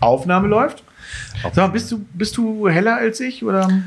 [0.00, 0.82] Aufnahme läuft.
[1.42, 3.82] Sag mal, bist du, bist du heller als ich oder?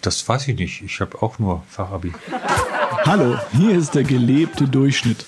[0.00, 0.82] Das weiß ich nicht.
[0.82, 2.12] Ich habe auch nur Fachabi.
[3.04, 5.24] Hallo, hier ist der gelebte Durchschnitt.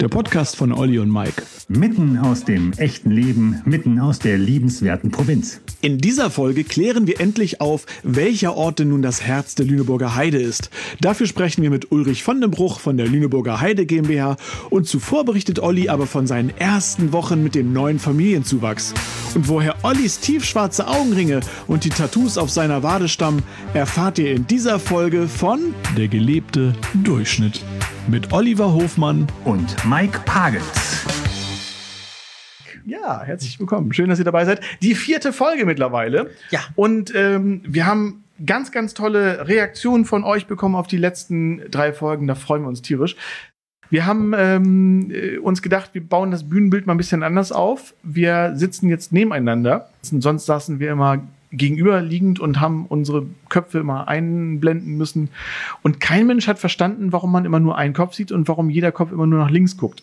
[0.00, 1.42] Der Podcast von Olli und Mike.
[1.68, 5.60] Mitten aus dem echten Leben, mitten aus der liebenswerten Provinz.
[5.80, 10.14] In dieser Folge klären wir endlich auf, welcher Ort denn nun das Herz der Lüneburger
[10.14, 10.70] Heide ist.
[11.00, 14.36] Dafür sprechen wir mit Ulrich von den Bruch von der Lüneburger Heide GmbH
[14.70, 18.94] und zuvor berichtet Olli aber von seinen ersten Wochen mit dem neuen Familienzuwachs.
[19.34, 23.42] Und woher Ollis tiefschwarze Augenringe und die Tattoos auf seiner Wade stammen,
[23.74, 27.62] erfahrt ihr in dieser Folge von Der gelebte Durchschnitt
[28.08, 31.06] mit Oliver Hofmann Und Mike Pagels.
[32.84, 33.92] Ja, herzlich willkommen.
[33.92, 34.60] Schön, dass ihr dabei seid.
[34.82, 36.30] Die vierte Folge mittlerweile.
[36.50, 36.60] Ja.
[36.74, 41.92] Und ähm, wir haben ganz, ganz tolle Reaktionen von euch bekommen auf die letzten drei
[41.92, 42.26] Folgen.
[42.26, 43.16] Da freuen wir uns tierisch.
[43.88, 47.94] Wir haben ähm, äh, uns gedacht, wir bauen das Bühnenbild mal ein bisschen anders auf.
[48.02, 49.88] Wir sitzen jetzt nebeneinander.
[50.02, 51.22] Sonst saßen wir immer
[51.56, 55.30] gegenüberliegend und haben unsere Köpfe immer einblenden müssen.
[55.82, 58.92] Und kein Mensch hat verstanden, warum man immer nur einen Kopf sieht und warum jeder
[58.92, 60.02] Kopf immer nur nach links guckt.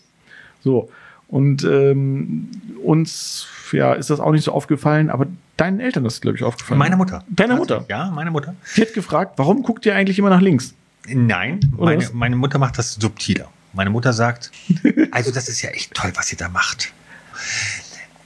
[0.63, 0.89] So.
[1.27, 2.49] Und ähm,
[2.83, 6.77] uns ja, ist das auch nicht so aufgefallen, aber deinen Eltern ist, glaube ich, aufgefallen.
[6.77, 7.23] Meine Mutter.
[7.29, 7.85] Deine Mutter?
[7.87, 8.55] Ja, meine Mutter.
[8.75, 10.73] Die hat gefragt, warum guckt ihr eigentlich immer nach links?
[11.07, 13.47] Nein, meine, meine Mutter macht das subtiler.
[13.73, 14.51] Meine Mutter sagt,
[15.11, 16.91] also das ist ja echt toll, was ihr da macht.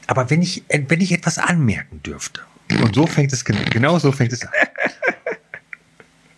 [0.07, 2.41] Aber wenn ich, wenn ich etwas anmerken dürfte,
[2.81, 4.49] und so fängt es, gen- genau so fängt es an.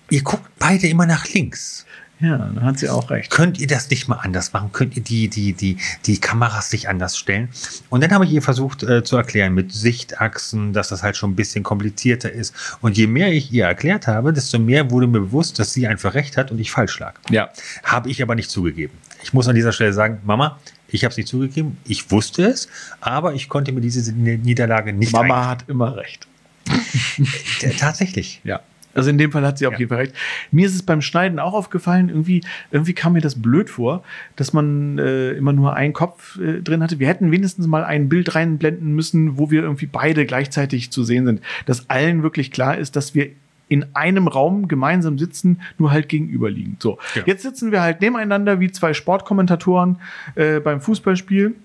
[0.09, 1.85] Ihr guckt beide immer nach links.
[2.19, 3.29] Ja, da hat sie auch recht.
[3.29, 4.71] Könnt ihr das nicht mal anders machen?
[4.71, 5.77] Könnt ihr die, die, die,
[6.07, 7.49] die Kameras nicht anders stellen?
[7.89, 11.31] Und dann habe ich ihr versucht äh, zu erklären mit Sichtachsen, dass das halt schon
[11.31, 12.55] ein bisschen komplizierter ist.
[12.81, 16.15] Und je mehr ich ihr erklärt habe, desto mehr wurde mir bewusst, dass sie einfach
[16.15, 17.13] recht hat und ich falsch lag.
[17.29, 17.49] Ja.
[17.83, 18.93] Habe ich aber nicht zugegeben.
[19.21, 21.77] Ich muss an dieser Stelle sagen, Mama, ich habe es nicht zugegeben.
[21.85, 22.67] Ich wusste es,
[23.01, 26.27] aber ich konnte mir diese Niederlage nicht Mama hat immer recht.
[27.79, 28.41] Tatsächlich.
[28.43, 28.61] Ja.
[28.93, 29.79] Also in dem Fall hat sie auf Ja.
[29.79, 30.13] jeden Fall recht.
[30.51, 34.03] Mir ist es beim Schneiden auch aufgefallen, irgendwie, irgendwie kam mir das blöd vor,
[34.35, 36.97] dass man äh, immer nur einen Kopf äh, drin hatte.
[36.97, 41.25] Wir hätten wenigstens mal ein Bild reinblenden müssen, wo wir irgendwie beide gleichzeitig zu sehen
[41.27, 41.41] sind.
[41.67, 43.29] Dass allen wirklich klar ist, dass wir
[43.69, 46.81] in einem Raum gemeinsam sitzen, nur halt gegenüberliegend.
[46.81, 47.23] So, Ja.
[47.25, 49.97] jetzt sitzen wir halt nebeneinander wie zwei Sportkommentatoren
[50.35, 51.55] äh, beim Fußballspiel.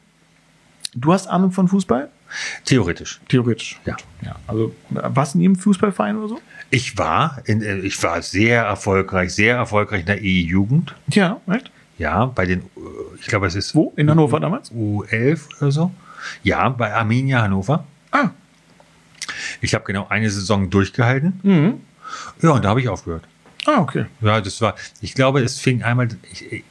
[0.94, 2.08] Du hast Ahnung von Fußball?
[2.64, 3.20] Theoretisch.
[3.28, 3.78] Theoretisch.
[3.84, 3.96] Ja.
[4.22, 4.36] ja.
[4.46, 6.40] Also, was in jedem Fußballverein oder so?
[6.70, 10.94] Ich war, in, äh, ich war sehr erfolgreich, sehr erfolgreich in der E-Jugend.
[11.08, 11.70] Ja, echt?
[11.98, 12.64] Ja, bei den, äh,
[13.20, 13.92] ich glaube, es ist Wo?
[13.96, 14.72] In Hannover damals?
[14.72, 15.92] U11 oder so.
[16.42, 17.84] Ja, bei Arminia Hannover.
[18.10, 18.30] Ah.
[19.60, 21.40] Ich habe genau eine Saison durchgehalten.
[21.42, 21.74] Mhm.
[22.42, 23.24] Ja, und da habe ich aufgehört.
[23.66, 24.06] Ah, okay.
[24.20, 26.64] Ja, das war, ich glaube, es fing einmal, ich,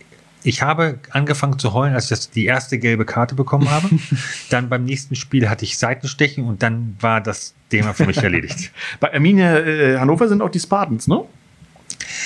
[0.43, 3.89] ich habe angefangen zu heulen, als ich das, die erste gelbe Karte bekommen habe.
[4.49, 8.71] dann beim nächsten Spiel hatte ich Seitenstechen und dann war das Thema für mich erledigt.
[8.99, 11.23] Bei Arminia äh, Hannover sind auch die Spartans, ne?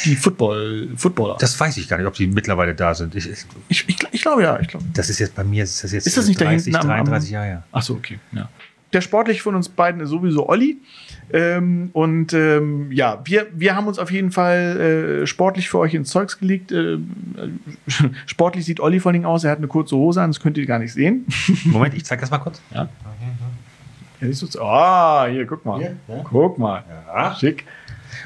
[0.06, 1.38] Die Football, Footballer.
[1.40, 3.14] Das weiß ich gar nicht, ob die mittlerweile da sind.
[3.16, 3.46] Ich, ich,
[3.88, 4.86] ich, ich, glaube ja, ich glaube.
[4.94, 6.90] das ist jetzt bei mir, ist das jetzt Ist das nicht da 30, hinten am-
[6.92, 7.64] am- 33 Jahre her.
[7.72, 8.20] Ach so, okay.
[8.32, 8.50] Ja.
[8.96, 10.78] Der sportlich von uns beiden ist sowieso Olli.
[11.34, 15.94] Ähm, und ähm, ja, wir, wir haben uns auf jeden Fall äh, sportlich für euch
[15.94, 16.72] ins Zeugs gelegt.
[16.72, 17.60] Ähm,
[18.26, 19.44] sportlich sieht Olli vor allen Dingen aus.
[19.44, 21.26] Er hat eine kurze Hose an, das könnt ihr gar nicht sehen.
[21.66, 22.62] Moment, ich zeige das mal kurz.
[22.74, 22.88] Ja.
[24.22, 24.58] Ja, siehst?
[24.62, 25.80] Ah, hier, guck mal.
[25.80, 26.24] Hier, ja.
[26.24, 26.86] Guck mal.
[27.14, 27.36] Ja.
[27.36, 27.66] Schick.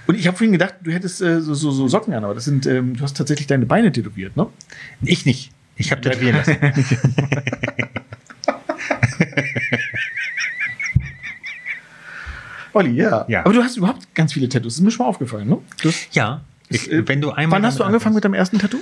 [0.06, 2.46] Und ich habe vorhin gedacht, du hättest äh, so, so, so Socken an, aber das
[2.46, 4.46] sind, ähm, du hast tatsächlich deine Beine tätowiert, ne?
[5.01, 5.51] Ich nicht.
[5.78, 6.57] Ich habe tätowieren lassen.
[12.74, 13.25] Olli, ja.
[13.28, 13.41] Ja.
[13.46, 14.74] Aber du hast überhaupt ganz viele Tattoos.
[14.74, 15.57] Das ist mir schon mal aufgefallen, ne?
[15.81, 16.41] Du Ja.
[16.69, 18.78] Ich, äh, wenn du einmal wann hast du angefangen mit deinem ersten Tattoo?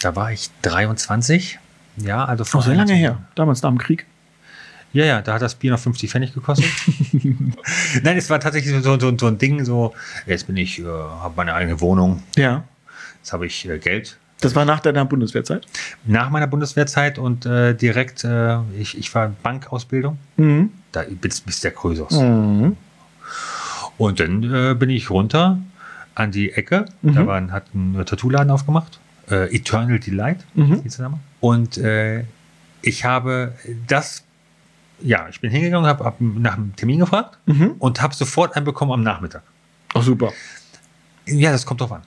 [0.00, 1.58] Da war ich 23.
[1.98, 3.18] Ja, also Oh, sehr lange her.
[3.34, 4.06] Damals nach dem Krieg.
[4.94, 6.66] Ja, ja, da hat das Bier noch 50 Pfennig gekostet.
[8.02, 9.94] Nein, es war tatsächlich so, so, so ein Ding, so,
[10.26, 12.64] jetzt bin ich, äh, habe meine eigene Wohnung, Ja.
[13.18, 14.18] jetzt habe ich äh, Geld.
[14.40, 15.66] Das war nach deiner Bundeswehrzeit.
[16.04, 20.72] Nach meiner Bundeswehrzeit und äh, direkt, äh, ich, ich war Bankausbildung, Mhm.
[20.92, 22.12] Da bis, bis der Krösus.
[22.12, 22.76] Mhm.
[23.98, 25.58] Und dann äh, bin ich runter
[26.14, 27.14] an die Ecke, Mhm.
[27.14, 29.00] da war, ein- hat ein Tattoo-Laden aufgemacht,
[29.30, 30.82] äh, Eternal Delight, Mhm.
[30.82, 31.20] hieß der Name.
[31.40, 32.24] Und äh,
[32.82, 33.54] ich habe
[33.86, 34.22] das,
[35.00, 37.72] ja, ich bin hingegangen, habe hab nach einem Termin gefragt Mhm.
[37.78, 39.42] und habe sofort einen bekommen am Nachmittag.
[39.94, 40.32] Ach, super.
[41.26, 42.02] Ja, das kommt drauf an.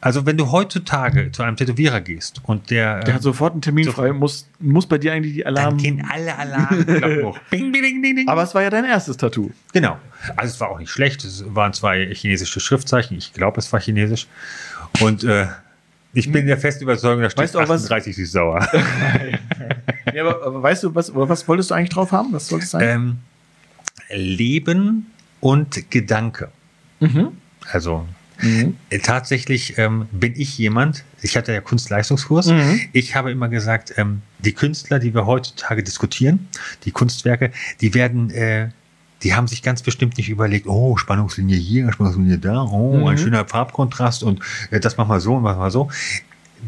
[0.00, 3.84] Also wenn du heutzutage zu einem Tätowierer gehst und der, Der hat sofort einen Termin
[3.84, 4.06] sofort.
[4.08, 4.12] frei.
[4.12, 5.76] Muss, muss bei dir eigentlich die dann Alarm.
[5.78, 7.38] gehen alle Alarmglocken hoch.
[7.50, 8.28] Bing, bing, ding, ding.
[8.28, 9.50] Aber es war ja dein erstes Tattoo.
[9.72, 9.98] Genau.
[10.36, 11.24] Also es war auch nicht schlecht.
[11.24, 13.16] Es waren zwei chinesische Schriftzeichen.
[13.18, 14.28] Ich glaube, es war chinesisch.
[15.00, 15.46] Und äh,
[16.12, 18.68] ich bin der festen Überzeugung, da steht Weißt du auch, was- 38 süß sauer.
[20.14, 22.32] Ja, aber, aber weißt du, was, was wolltest du eigentlich drauf haben?
[22.32, 22.82] Was soll es sein?
[22.82, 23.18] Ähm,
[24.10, 25.06] Leben
[25.40, 26.48] und Gedanke.
[27.00, 27.32] Mhm.
[27.70, 28.06] Also
[28.40, 32.80] äh, tatsächlich ähm, bin ich jemand, ich hatte ja Kunstleistungskurs, Mhm.
[32.92, 36.48] ich habe immer gesagt, ähm, die Künstler, die wir heutzutage diskutieren,
[36.84, 37.50] die Kunstwerke,
[37.80, 38.68] die werden, äh,
[39.24, 43.18] die haben sich ganz bestimmt nicht überlegt, oh, Spannungslinie hier, Spannungslinie da, oh, ein Mhm.
[43.18, 45.90] schöner Farbkontrast und äh, das machen wir so und machen wir so.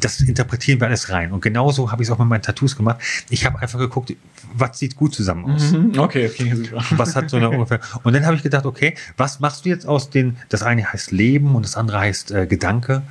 [0.00, 1.32] Das interpretieren wir alles rein.
[1.32, 2.98] Und genauso habe ich es auch mit meinen Tattoos gemacht.
[3.28, 4.14] Ich habe einfach geguckt,
[4.54, 5.72] was sieht gut zusammen aus.
[5.72, 5.98] Mhm.
[5.98, 6.84] Okay, okay, super.
[6.90, 7.80] Was hat so eine ungefähr.
[8.02, 11.12] Und dann habe ich gedacht, okay, was machst du jetzt aus den, das eine heißt
[11.12, 13.02] Leben und das andere heißt äh, Gedanke.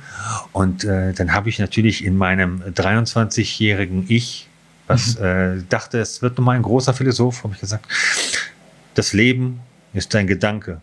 [0.52, 4.48] Und äh, dann habe ich natürlich in meinem 23-jährigen Ich,
[4.86, 7.86] was äh, dachte, es wird nochmal ein großer Philosoph, habe ich gesagt,
[8.94, 9.60] das Leben
[9.94, 10.80] ist dein Gedanke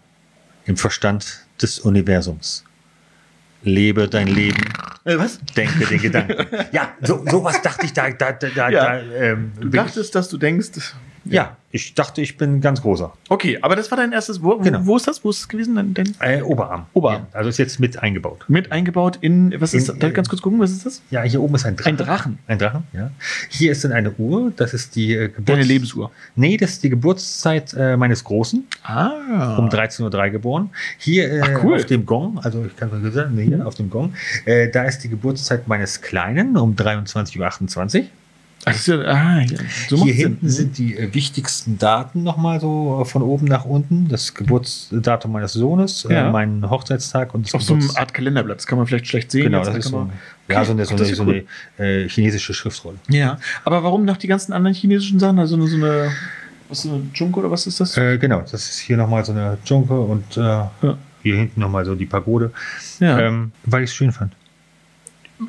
[0.66, 2.64] im Verstand des Universums.
[3.64, 4.62] Lebe dein Leben,
[5.04, 5.40] Äh, was?
[5.56, 6.46] denke den Gedanken.
[6.72, 8.70] Ja, so, sowas dachte ich da, da, da, Ja.
[8.70, 10.70] da ähm, Du dachtest, dass du denkst.
[11.30, 13.12] Ja, ich dachte, ich bin ganz großer.
[13.30, 14.42] Okay, aber das war dein erstes.
[14.42, 14.80] Wo, Genau.
[14.86, 15.24] wo ist das?
[15.24, 15.76] Wo ist es gewesen?
[15.76, 16.86] Dein, dein Äh, Oberarm.
[16.94, 17.28] Oberarm.
[17.34, 18.46] Ja, also ist jetzt mit eingebaut.
[18.48, 19.54] mit eingebaut in.
[19.60, 20.60] Was ist In- Darf ich ganz kurz gucken?
[20.60, 21.02] Was ist das?
[21.12, 21.90] Ja, hier oben ist ein Drachen.
[21.92, 22.40] Ein Drachen.
[22.48, 23.12] Ein Drachen, ja.
[23.50, 25.46] Hier ist dann eine Uhr, das ist die äh, Geburts...
[25.46, 26.12] Deine Lebensuhr.
[26.36, 29.58] Nee, das ist die Geburtszeit äh, meines Großen, Ah.
[29.58, 30.70] um 13.03 Uhr geboren.
[30.98, 31.76] Hier äh, Ach, cool.
[31.76, 34.14] auf dem Gong, also ich kann mal sagen, nee, hier auf dem Gong,
[34.46, 38.06] äh, da ist die Geburtszeit meines Kleinen um 23.28 Uhr.
[38.66, 39.58] Ach, das ist ja, ah, ja.
[39.88, 40.66] So Hier hinten Sinn.
[40.74, 44.08] sind die äh, wichtigsten Daten nochmal so äh, von oben nach unten.
[44.10, 46.28] Das Geburtsdatum meines Sohnes, Ja.
[46.28, 48.58] äh, mein Hochzeitstag und das auf so einem Geburts- Art Kalenderblatt.
[48.58, 49.44] Das kann man vielleicht schlecht sehen.
[49.44, 50.12] Genau, das ist so, man-
[50.50, 51.46] ja, so eine, so Ach, eine, ist so cool.
[51.78, 52.98] eine äh, chinesische Schriftrolle.
[53.08, 55.40] Ja, aber warum noch die ganzen anderen chinesischen Sachen?
[55.40, 56.12] Also so eine,
[56.68, 57.96] was so eine Junko oder was ist das?
[57.96, 60.64] Äh, genau, das ist hier nochmal so eine Junke und äh,
[61.24, 62.52] hier hinten nochmal so die Pagode,
[63.00, 63.18] ja.
[63.20, 64.34] ähm, weil ich es schön fand.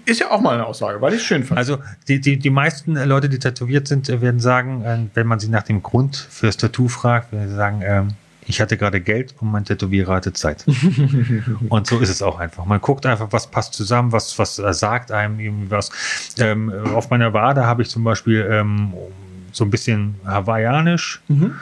[0.05, 1.58] Ist ja auch mal eine Aussage, weil ich es schön fand.
[1.58, 5.38] Also die, die, die meisten Leute, die tätowiert sind, äh, werden sagen, äh, wenn man
[5.40, 8.08] sie nach dem Grund fürs Tattoo fragt, werden sie sagen, ähm,
[8.46, 10.64] ich hatte gerade Geld und mein Tätowierer hatte Zeit.
[11.69, 12.64] und so ist es auch einfach.
[12.64, 15.90] Man guckt einfach, was passt zusammen, was, was äh, sagt einem irgendwie was.
[16.38, 18.94] Ähm, äh, auf meiner Wade habe ich zum Beispiel ähm,
[19.52, 21.20] so ein bisschen hawaiianisch.
[21.29, 21.55] Mhm.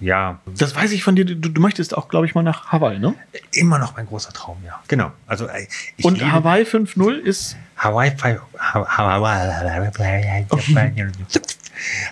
[0.00, 1.24] Ja, Das weiß ich von dir.
[1.24, 3.14] Du, du möchtest auch, glaube ich, mal nach Hawaii, ne?
[3.52, 4.78] immer noch mein großer Traum, ja.
[4.88, 5.10] Genau.
[5.26, 5.48] Also
[5.96, 7.56] ich Und liebe- Hawaii 5.0 ist.
[7.76, 9.38] Hawaii 5 Hawaii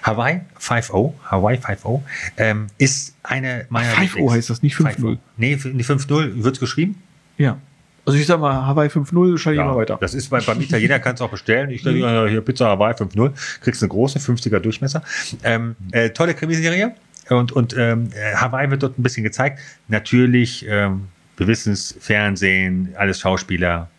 [0.03, 2.01] Hawaii 5.0 Hawaii 5.0
[2.37, 4.97] ähm, ist eine meiner 5.0 Lieblings- heißt das, nicht 5.0.
[4.97, 5.19] 5.0.
[5.37, 7.03] Nee, die 5.0 wird geschrieben.
[7.37, 7.59] Ja.
[8.05, 9.99] Also ich sag mal, Hawaii 5.0 schalte ich Ja, mal weiter.
[10.01, 11.71] Das ist bei, beim Italiener kannst du auch bestellen.
[11.71, 15.03] Ich sage äh, hier Pizza Hawaii 5.0, kriegst eine große 50er Durchmesser.
[15.43, 16.95] Ähm, äh, tolle Krimiserie.
[17.29, 19.61] Und, und ähm, äh, Hawaii wird dort ein bisschen gezeigt.
[19.89, 23.91] Natürlich, ähm, wir wissen es, Fernsehen, alles Schauspieler,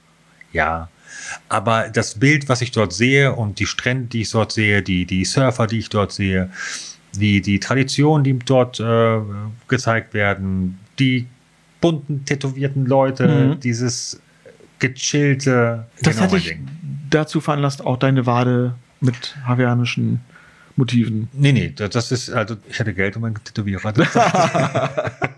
[0.54, 0.90] ja.
[1.50, 5.06] Aber das Bild, was ich dort sehe und die Strände, die ich dort sehe, die,
[5.06, 6.50] die Surfer, die ich dort sehe,
[7.16, 9.20] die, die Traditionen, die dort äh,
[9.68, 11.28] gezeigt werden, die
[11.82, 13.60] bunten, tätowierten Leute, Mhm.
[13.60, 14.22] dieses
[14.80, 15.86] gechillte.
[16.02, 16.68] Das genau hat mein dich Ding.
[17.10, 20.22] dazu veranlasst, auch deine Wade mit hawaiianischen
[20.78, 21.28] Motiven.
[21.34, 23.94] Nee, nee, das ist, also ich hatte Geld und mein Tätowierer.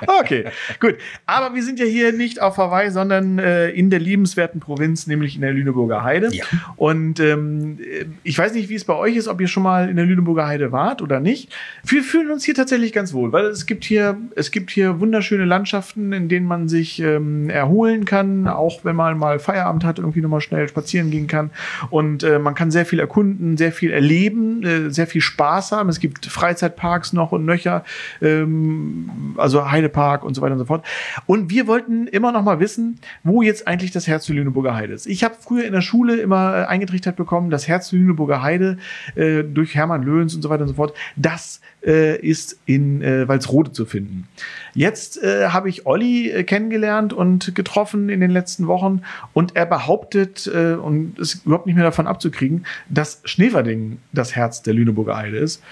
[0.20, 0.44] Okay,
[0.80, 0.96] gut.
[1.26, 5.34] Aber wir sind ja hier nicht auf Hawaii, sondern äh, in der liebenswerten Provinz, nämlich
[5.34, 6.28] in der Lüneburger Heide.
[6.32, 6.44] Ja.
[6.76, 7.78] Und ähm,
[8.22, 10.46] ich weiß nicht, wie es bei euch ist, ob ihr schon mal in der Lüneburger
[10.46, 11.52] Heide wart oder nicht.
[11.84, 15.44] Wir fühlen uns hier tatsächlich ganz wohl, weil es gibt hier, es gibt hier wunderschöne
[15.44, 20.20] Landschaften, in denen man sich ähm, erholen kann, auch wenn man mal Feierabend hat, irgendwie
[20.20, 21.50] nochmal schnell spazieren gehen kann.
[21.90, 25.88] Und äh, man kann sehr viel erkunden, sehr viel erleben, äh, sehr viel Spaß haben.
[25.88, 27.84] Es gibt Freizeitparks noch und nöcher,
[28.22, 30.84] ähm, also Heidepark und so weiter und so fort.
[31.26, 34.94] Und wir wollten immer noch mal wissen, wo jetzt eigentlich das Herz der Lüneburger Heide
[34.94, 35.06] ist.
[35.06, 38.78] Ich habe früher in der Schule immer äh, eingetrichtert bekommen, das Herz der Lüneburger Heide
[39.16, 43.26] äh, durch Hermann Löhns und so weiter und so fort, das äh, ist in äh,
[43.28, 44.28] Walsrode zu finden.
[44.74, 49.66] Jetzt äh, habe ich Olli äh, kennengelernt und getroffen in den letzten Wochen und er
[49.66, 55.16] behauptet, äh, und ist überhaupt nicht mehr davon abzukriegen, dass Schneverding das Herz der Lüneburger
[55.16, 55.62] Heide ist.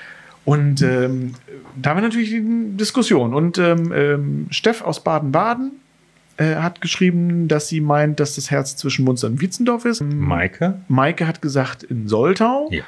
[0.49, 1.35] Und ähm,
[1.77, 3.35] da haben wir natürlich eine Diskussion.
[3.35, 5.73] Und ähm, ähm, Steff aus Baden-Baden
[6.39, 10.01] äh, hat geschrieben, dass sie meint, dass das Herz zwischen Munster und Wietzendorf ist.
[10.01, 10.81] Maike?
[10.89, 12.71] Maike hat gesagt in Soltau.
[12.71, 12.85] Ja.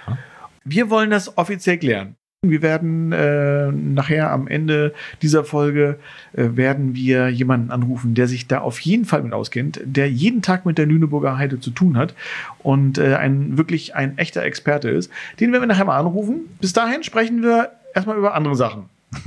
[0.65, 2.17] Wir wollen das offiziell klären.
[2.43, 5.99] Wir werden äh, nachher am Ende dieser Folge
[6.33, 10.41] äh, werden wir jemanden anrufen, der sich da auf jeden Fall mit auskennt, der jeden
[10.41, 12.15] Tag mit der Lüneburger Heide zu tun hat
[12.61, 15.11] und äh, ein wirklich ein echter Experte ist.
[15.39, 16.49] Den werden wir nachher mal anrufen.
[16.63, 18.85] Bis dahin sprechen wir erstmal über andere Sachen.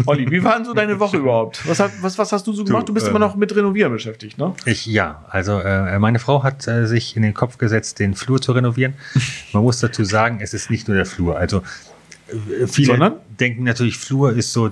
[0.07, 1.67] Olli, wie war denn so deine Woche überhaupt?
[1.67, 2.89] Was, hat, was, was hast du so gemacht?
[2.89, 4.55] Du bist ähm, immer noch mit Renovieren beschäftigt, ne?
[4.65, 8.41] Ich, ja, also äh, meine Frau hat äh, sich in den Kopf gesetzt, den Flur
[8.41, 8.95] zu renovieren.
[9.51, 11.37] Man muss dazu sagen, es ist nicht nur der Flur.
[11.37, 11.61] Also äh,
[12.67, 13.13] viele Sondern?
[13.39, 14.69] denken natürlich, Flur ist so,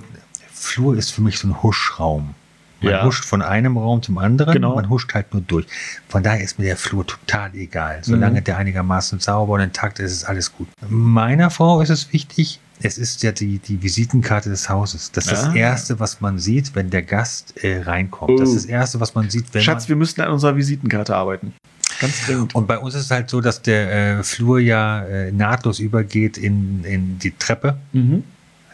[0.52, 2.34] Flur ist für mich so ein Huschraum.
[2.80, 3.04] Man Ja.
[3.04, 4.74] huscht von einem Raum zum anderen, Genau.
[4.74, 5.66] man huscht halt nur durch.
[6.08, 8.00] Von daher ist mir der Flur total egal.
[8.02, 8.44] Solange Mhm.
[8.44, 10.66] der einigermaßen sauber und intakt ist, ist alles gut.
[10.88, 15.12] Meiner Frau ist es wichtig, es ist ja die, die Visitenkarte des Hauses.
[15.12, 15.46] Das ist Ah.
[15.46, 18.40] das Erste, was man sieht, wenn der Gast äh, reinkommt.
[18.40, 18.54] Das Oh.
[18.56, 21.54] ist das Erste, was man sieht, wenn Schatz, man wir müssten an unserer Visitenkarte arbeiten.
[22.02, 22.54] Ganz dringend.
[22.54, 26.36] und bei uns ist es halt so, dass der äh, Flur ja äh, nahtlos übergeht
[26.36, 27.78] in, in die Treppe.
[27.92, 28.24] Mhm.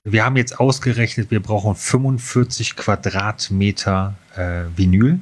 [0.05, 5.21] Wir haben jetzt ausgerechnet, wir brauchen 45 Quadratmeter äh, Vinyl.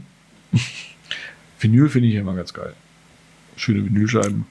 [1.60, 2.74] Vinyl finde ich immer ganz geil.
[3.56, 4.46] Schöne Vinylscheiben.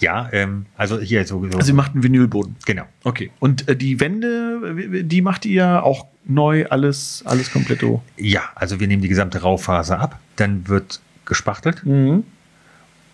[0.00, 2.56] Ja, ähm, also hier so, so Also ihr macht einen Vinylboden.
[2.66, 2.84] genau.
[3.04, 3.30] Okay.
[3.40, 8.02] Und äh, die Wände, die macht ihr auch neu, alles, alles kompletto.
[8.16, 12.24] Ja, also wir nehmen die gesamte Raufaser ab, dann wird gespachtelt Mhm.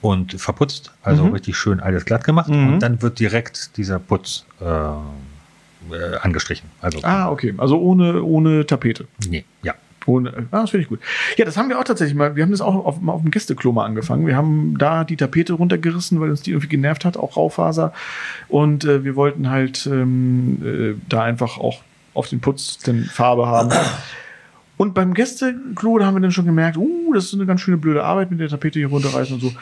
[0.00, 1.32] und verputzt, also Mhm.
[1.32, 2.74] richtig schön alles glatt gemacht Mhm.
[2.74, 6.68] und dann wird direkt dieser Putz äh, äh, angestrichen.
[6.80, 7.54] Also Ah, okay.
[7.58, 9.06] Also ohne, ohne Tapete.
[9.28, 9.74] nee, ja.
[10.10, 10.98] Ohne, ah, das finde ich gut.
[11.36, 12.34] Ja, das haben wir auch tatsächlich mal.
[12.34, 14.26] Wir haben das auch auf, mal auf dem Gästeklo mal angefangen.
[14.26, 17.92] Wir haben da die Tapete runtergerissen, weil uns die irgendwie genervt hat, auch Raufaser.
[18.48, 21.82] Und äh, wir wollten halt ähm, äh, da einfach auch
[22.14, 23.70] auf den Putz den Farbe haben.
[24.76, 27.76] Und beim Gästeklo, da haben wir dann schon gemerkt, uh, das ist eine ganz schöne
[27.76, 29.52] blöde Arbeit mit der Tapete hier runterreißen und so.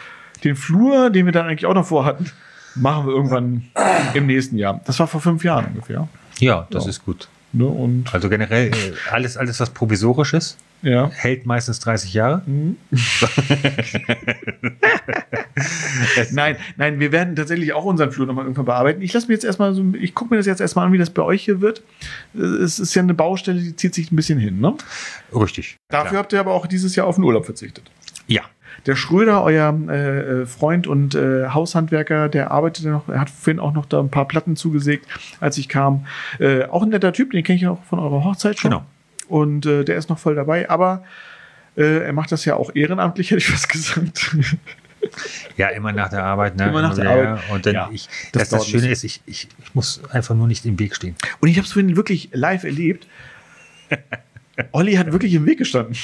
[0.45, 2.31] Den Flur, den wir dann eigentlich auch noch vorhatten,
[2.77, 3.65] machen wir irgendwann
[4.15, 4.81] im nächsten Jahr.
[4.87, 6.09] Das war vor fünf Jahren ungefähr.
[6.39, 6.91] Ja, das Ja.
[6.91, 7.29] ist gut.
[7.53, 7.67] Ne?
[7.67, 11.11] Und Also generell äh, alles, alles, was provisorisch ist, ja.
[11.11, 12.43] hält meistens 30 Jahre.
[16.33, 19.03] Nein, nein, wir werden tatsächlich auch unseren Flur nochmal irgendwann bearbeiten.
[19.03, 21.11] Ich lasse mir jetzt erstmal so, ich gucke mir das jetzt erstmal an, wie das
[21.11, 21.83] bei euch hier wird.
[22.35, 24.75] Es ist ja eine Baustelle, die zieht sich ein bisschen hin, ne?
[25.35, 25.77] Richtig.
[25.89, 26.23] Dafür Klar.
[26.23, 27.91] habt ihr aber auch dieses Jahr auf den Urlaub verzichtet.
[28.27, 28.43] Ja.
[28.87, 33.61] Der Schröder, euer äh, äh, Freund und äh, Haushandwerker, der arbeitet noch, er hat vorhin
[33.61, 35.07] auch noch da ein paar Platten zugesägt,
[35.41, 36.07] als ich kam.
[36.39, 38.71] Äh, auch ein netter Typ, den kenne ich auch von eurer Hochzeit schon.
[38.71, 38.85] Genau.
[39.29, 41.05] Und äh, der ist noch voll dabei, aber
[41.77, 44.37] äh, er macht das ja auch ehrenamtlich, hätte ich fast gesagt.
[45.57, 46.57] Ja, immer nach der Arbeit.
[46.57, 46.69] Ne?
[46.69, 47.51] Immer nach der Arbeit.
[47.51, 50.47] Und dann Ja, ich, das das, das, Schöne ist, ich, ich, ich muss einfach nur
[50.47, 51.15] nicht im Weg stehen.
[51.41, 53.07] Und ich habe es vorhin wirklich live erlebt.
[54.73, 55.97] Olli hat wirklich im Weg gestanden.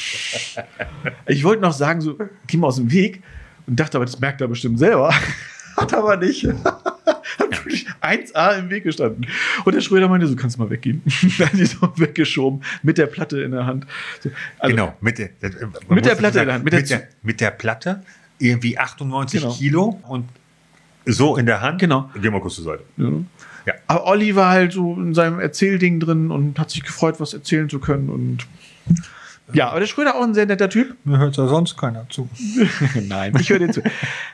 [1.26, 3.23] Ich wollte noch sagen, so, geh mal aus dem Weg
[3.66, 5.14] und dachte, aber das merkt er bestimmt selber.
[5.76, 6.44] Hat aber nicht.
[7.38, 9.26] Hat wirklich 1A im Weg gestanden.
[9.64, 11.02] Und der Schröder meinte, so kannst du mal weggehen.
[11.38, 13.87] Dann die so weggeschoben mit der Platte in der Hand.
[14.20, 14.30] So,
[14.61, 16.99] also, genau, mit der, man Mit der Platte in sagen, der Hand, mit Mit der
[16.99, 18.02] der, mit der Platte,
[18.38, 19.54] irgendwie 98 Genau.
[19.54, 20.28] Kilo und
[21.06, 21.80] so in der Hand.
[21.80, 22.11] Genau.
[22.20, 22.82] Geh mal kurz zur Seite.
[22.96, 23.11] Ja.
[23.66, 23.75] Ja.
[23.87, 27.68] Aber Olli war halt so in seinem Erzählding drin und hat sich gefreut, was erzählen
[27.68, 28.11] zu können.
[28.11, 28.46] Und
[29.52, 30.96] ja, aber der Schröder auch ein sehr netter Typ.
[31.04, 32.28] Mir hört ja sonst keiner zu.
[33.08, 33.82] Nein, ich höre dir zu.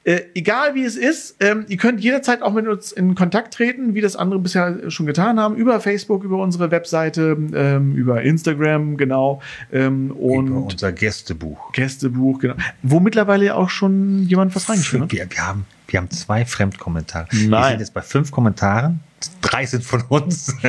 [0.04, 3.94] Äh, egal wie es ist, ähm, ihr könnt jederzeit auch mit uns in Kontakt treten,
[3.94, 8.96] wie das andere bisher schon getan haben, über Facebook, über unsere Webseite, ähm, über Instagram,
[8.96, 9.42] genau.
[9.72, 11.72] Ähm, und Über unser Gästebuch.
[11.72, 12.54] Gästebuch, genau.
[12.82, 15.12] Wo mittlerweile auch schon jemand was reingeschrieben hat.
[15.12, 17.26] Wir, wir, haben, wir haben zwei Fremdkommentare.
[17.32, 17.50] Nein.
[17.50, 19.00] Wir sind jetzt bei fünf Kommentaren.
[19.42, 20.54] Drei sind von uns.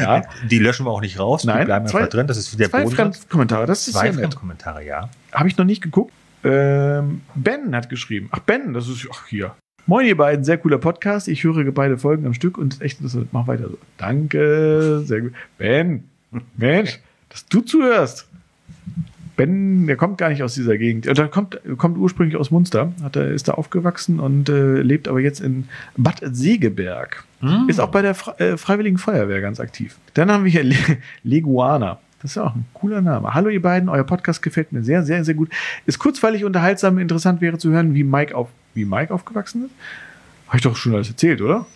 [0.00, 0.22] Ja.
[0.50, 1.44] Die löschen wir auch nicht raus.
[1.44, 2.26] Nein, die bleiben zwei- einfach drin.
[2.26, 2.94] Das ist wie der Zwei Boden.
[2.96, 4.14] Fremdkommentare, das ist Zwei nett.
[4.16, 5.08] Fremdkommentare, ja.
[5.32, 6.12] Habe ich noch nicht geguckt.
[6.44, 8.28] Ähm, ben hat geschrieben.
[8.32, 9.54] Ach, Ben, das ist ach, hier.
[9.86, 11.28] Moin, ihr beiden, sehr cooler Podcast.
[11.28, 13.78] Ich höre beide Folgen am Stück und echt, das, mach weiter so.
[13.98, 15.32] Danke, sehr gut.
[15.58, 16.04] Ben,
[16.56, 18.26] Mensch, dass du zuhörst.
[19.42, 21.06] Ben, der kommt gar nicht aus dieser Gegend.
[21.06, 25.40] Er kommt, kommt ursprünglich aus Munster, hat, ist da aufgewachsen und äh, lebt aber jetzt
[25.40, 27.24] in Bad Segeberg.
[27.66, 29.96] Ist auch bei der Fre äh, Freiwilligen Feuerwehr ganz aktiv.
[30.14, 30.76] Dann haben wir hier Le
[31.24, 31.98] Leguana.
[32.20, 33.34] Das ist ja auch ein cooler Name.
[33.34, 35.50] Hallo ihr beiden, euer Podcast gefällt mir sehr, sehr, sehr gut.
[35.86, 39.72] Ist kurzweilig, unterhaltsam, interessant wäre zu hören, wie Mike, auf, wie Mike aufgewachsen ist.
[40.46, 41.66] Habe ich doch schon alles erzählt, oder?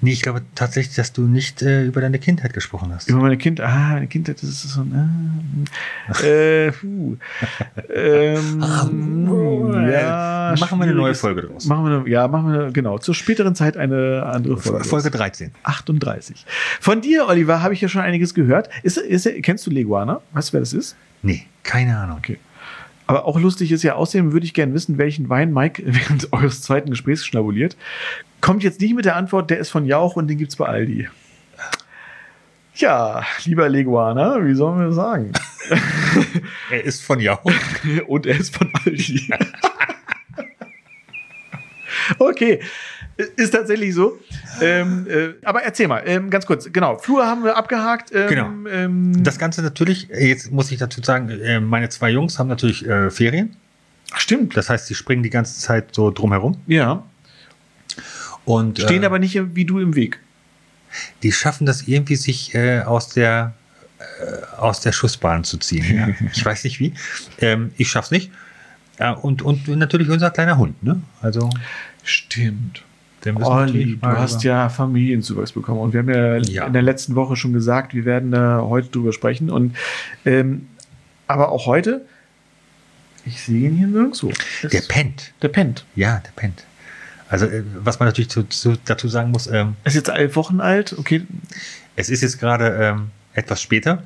[0.00, 3.08] Nee, ich glaube tatsächlich, dass du nicht äh, über deine Kindheit gesprochen hast.
[3.08, 5.66] Über meine Kindheit, ah, meine Kindheit, das ist so ein,
[6.08, 7.16] ah, äh, puh.
[7.94, 8.60] ähm,
[9.90, 11.66] ja, Machen wir eine neue Folge draus.
[11.66, 14.84] Machen wir eine, ja, machen wir genau, zur späteren Zeit eine andere Folge.
[14.84, 15.52] Folge 13.
[15.62, 16.44] 38.
[16.80, 18.68] Von dir, Oliver, habe ich ja schon einiges gehört.
[18.82, 20.20] Ist, ist, kennst du Leguana?
[20.32, 20.96] Weißt du, wer das ist?
[21.22, 22.18] Nee, keine Ahnung.
[22.18, 22.38] Okay.
[23.12, 26.62] Aber auch lustig ist ja, außerdem würde ich gerne wissen, welchen Wein Mike während eures
[26.62, 27.76] zweiten Gesprächs schnabuliert.
[28.40, 31.10] Kommt jetzt nicht mit der Antwort, der ist von Jauch und den gibt's bei Aldi.
[32.76, 35.32] Ja, lieber Leguana, wie sollen wir das sagen?
[36.70, 37.44] Er ist von Jauch.
[38.06, 39.28] und er ist von Aldi.
[42.18, 42.60] okay.
[43.36, 44.18] Ist tatsächlich so.
[44.60, 46.68] Ähm, äh, aber erzähl mal, ähm, ganz kurz.
[46.72, 48.10] Genau, Flur haben wir abgehakt.
[48.14, 48.50] Ähm, Genau.
[48.70, 52.86] Ähm, Das Ganze natürlich, jetzt muss ich dazu sagen, äh, meine zwei Jungs haben natürlich
[52.86, 53.56] äh, Ferien.
[54.12, 54.56] Ach, stimmt.
[54.56, 56.58] Das heißt, die springen die ganze Zeit so drumherum.
[56.66, 57.02] Ja.
[58.44, 60.18] Und Stehen äh, aber nicht wie du im Weg.
[61.22, 63.54] die schaffen das irgendwie, sich äh, aus der
[63.98, 65.96] äh, aus der Schussbahn zu ziehen.
[65.96, 66.08] Ja.
[66.34, 66.92] Ich weiß nicht wie.
[67.38, 68.30] Ähm, ich schaff's nicht.
[68.98, 71.00] Ja, und, und natürlich unser kleiner Hund, ne?
[71.22, 71.48] Also,
[72.04, 72.82] Stimmt.
[73.26, 75.80] Olli, du hast ja Familienzuwachs bekommen.
[75.80, 76.66] Und wir haben ja, Ja.
[76.66, 79.50] in der letzten Woche schon gesagt, wir werden da heute drüber sprechen.
[79.50, 79.76] Und
[80.24, 80.68] ähm,
[81.28, 82.04] aber auch heute,
[83.24, 84.30] ich sehe ihn hier nirgendwo.
[84.62, 85.32] Das- Der pennt.
[85.42, 85.84] der pennt.
[85.94, 86.64] Ja, der pennt.
[87.28, 90.60] Also, äh, was man natürlich zu, zu, dazu sagen muss, ähm, Ist jetzt elf Wochen
[90.60, 90.94] alt.
[90.98, 91.22] Okay.
[91.96, 94.02] es ist jetzt gerade ähm, etwas später.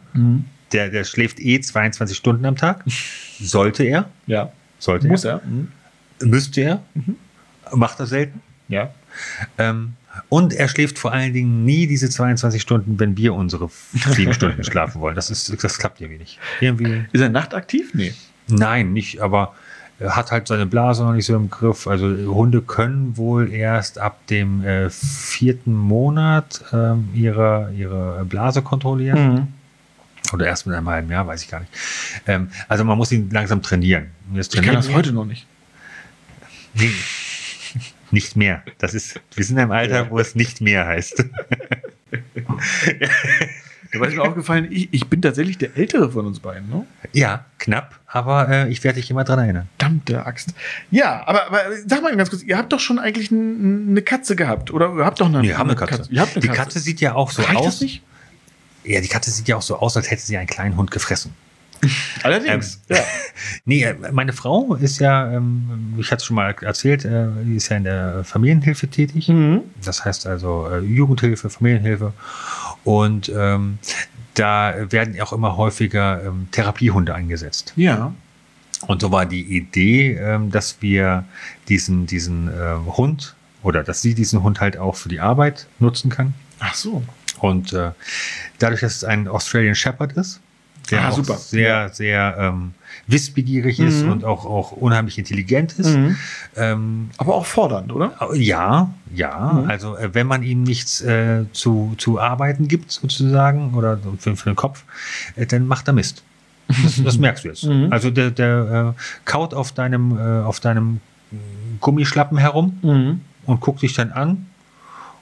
[0.72, 2.84] Der, der schläft eh 22 Stunden am Tag.
[3.40, 4.08] Sollte er.
[4.26, 4.52] Ja.
[4.78, 5.40] Sollte Muss er.
[5.40, 5.46] er.
[5.46, 5.68] Mhm.
[6.30, 6.82] Müsste er.
[7.72, 8.40] Macht er selten.
[8.68, 8.90] Ja.
[9.58, 9.94] Ähm,
[10.28, 14.64] und er schläft vor allen Dingen nie diese 22 Stunden, wenn wir unsere sieben Stunden
[14.70, 15.14] schlafen wollen.
[15.14, 16.38] Das, ist, das klappt irgendwie nicht.
[16.60, 17.04] Irgendwie.
[17.12, 17.92] Ist er nachtaktiv?
[17.94, 18.14] Nee.
[18.48, 19.54] Nein, nicht, aber
[19.98, 21.86] er hat halt seine Blase noch nicht so im Griff.
[21.86, 29.34] Also Hunde können wohl erst ab dem äh, vierten Monat ähm, ihre, ihre Blase kontrollieren.
[29.34, 29.48] Mhm.
[30.32, 31.72] Oder erst mit einem halben Jahr, weiß ich gar nicht.
[32.26, 34.08] Ähm, also man muss ihn langsam trainieren.
[34.34, 35.46] Jetzt Ich kann trainieren das heute noch nicht.
[36.74, 36.90] Nee,
[38.10, 38.62] nicht mehr.
[38.78, 41.24] Das ist, wir sind in einem Alter, wo es nicht mehr heißt.
[43.92, 46.84] Dabei ist mir aufgefallen, ich, ich bin tatsächlich der Ältere von uns beiden, ne?
[47.12, 49.68] Ja, knapp, aber äh, ich werde dich immer dran erinnern.
[49.78, 50.54] Verdammte Axt.
[50.90, 54.34] Ja, aber, aber sag mal ganz kurz, ihr habt doch schon eigentlich n- eine Katze
[54.36, 54.92] gehabt, oder?
[54.96, 56.08] Ihr habt doch eine, Wir haben eine Katze.
[56.10, 56.60] Ihr habt eine die Katze.
[56.62, 57.64] Katze sieht ja auch so Reicht aus.
[57.66, 58.02] das nicht?
[58.84, 61.32] Ja, die Katze sieht ja auch so aus, als hätte sie einen kleinen Hund gefressen.
[62.22, 62.80] Allerdings.
[62.88, 63.02] Ähm, ja.
[63.64, 67.56] Nee, äh, meine Frau ist ja, ähm, ich hatte es schon mal erzählt, äh, die
[67.56, 69.28] ist ja in der Familienhilfe tätig.
[69.28, 69.62] Mhm.
[69.84, 72.12] Das heißt also äh, Jugendhilfe, Familienhilfe.
[72.84, 73.78] Und ähm,
[74.34, 77.72] da werden auch immer häufiger ähm, Therapiehunde eingesetzt.
[77.76, 78.12] Ja.
[78.86, 81.24] Und so war die Idee, ähm, dass wir
[81.68, 86.10] diesen, diesen äh, Hund oder dass sie diesen Hund halt auch für die Arbeit nutzen
[86.10, 86.34] kann.
[86.60, 87.02] Ach so.
[87.40, 87.90] Und äh,
[88.58, 90.40] dadurch, dass es ein Australian Shepherd ist,
[90.90, 91.36] der Ah, auch super.
[91.36, 92.72] sehr, sehr ähm,
[93.06, 94.12] wissbegierig ist Mhm.
[94.12, 95.96] und auch, auch unheimlich intelligent ist.
[95.96, 96.16] Mhm.
[96.56, 98.12] Ähm, Aber auch fordernd, oder?
[98.34, 99.60] ja, ja.
[99.62, 99.70] Mhm.
[99.70, 104.50] Also äh, wenn man ihm nichts äh, zu, zu arbeiten gibt, sozusagen, oder für, für
[104.50, 104.84] den Kopf,
[105.36, 106.22] äh, dann macht er Mist.
[106.68, 107.64] Das, das merkst du jetzt.
[107.66, 107.92] Mhm.
[107.92, 111.36] Also der, der äh, kaut auf deinem, äh, auf deinem mm,
[111.80, 113.20] Gummischlappen herum Mhm.
[113.46, 114.46] und guckt dich dann an.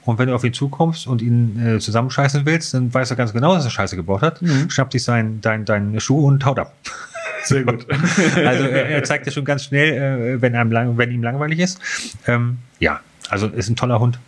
[0.04, 3.32] Und wenn du auf ihn zukommst und ihn äh, zusammenscheißen willst, dann weiß er ganz
[3.32, 4.68] genau, dass er Scheiße gebaut hat, Mhm.
[4.70, 6.74] schnappt sich seinen dein, dein Schuh und haut ab.
[7.44, 7.86] Sehr gut.
[8.36, 11.58] Also er, er zeigt dir schon ganz schnell, äh, wenn, einem lang, wenn ihm langweilig
[11.58, 11.78] ist.
[12.26, 14.18] Ähm, ja, also ist ein toller Hund.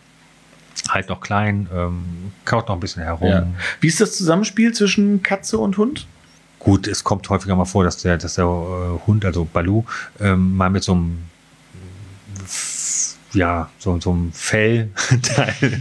[0.89, 2.03] Halt noch klein, ähm,
[2.45, 3.27] kaut noch ein bisschen herum.
[3.29, 3.47] Ja.
[3.81, 6.07] Wie ist das Zusammenspiel zwischen Katze und Hund?
[6.59, 9.83] Gut, es kommt häufiger mal vor, dass der, dass der äh, Hund, also Balu,
[10.19, 11.17] ähm, mal mit so einem
[13.37, 15.79] ja, so, so einem Fellteil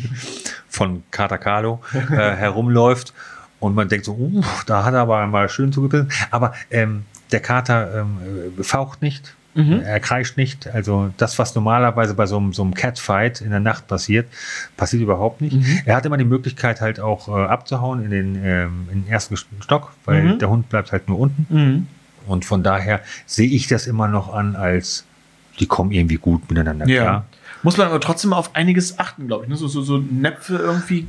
[0.69, 3.13] von Kater Carlo äh, herumläuft
[3.61, 6.11] und man denkt so, uh, da hat er aber mal schön zugebissen.
[6.31, 8.19] Aber ähm, der Kater ähm,
[8.59, 9.81] äh, faucht nicht, Mhm.
[9.87, 10.67] er kreischt nicht.
[10.69, 14.27] Also das, was normalerweise bei so einem, so einem Catfight in der Nacht passiert,
[14.77, 15.57] passiert überhaupt nicht.
[15.57, 15.81] Mhm.
[15.87, 19.35] Er hat immer die Möglichkeit halt auch äh, abzuhauen in den, ähm, in den ersten
[19.63, 20.39] Stock, weil Mhm.
[20.41, 21.47] der Hund bleibt halt nur unten.
[21.49, 21.87] Mhm.
[22.27, 25.07] Und von daher sehe ich das immer noch an, als
[25.59, 27.03] die kommen irgendwie gut miteinander Ja.
[27.03, 27.27] klar.
[27.67, 29.51] Muss man aber trotzdem auf einiges achten, glaube ich.
[29.51, 29.57] Ne?
[29.57, 31.07] So, so, so Näpfe irgendwie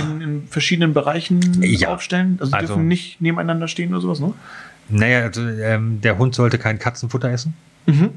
[0.00, 1.92] in, in verschiedenen Bereichen Ja.
[1.92, 2.38] aufstellen.
[2.40, 4.32] Also, Also- dürfen nicht nebeneinander stehen oder sowas, ne?
[4.90, 7.54] Naja, also, ähm, der Hund sollte kein Katzenfutter essen.
[7.86, 8.10] Mhm.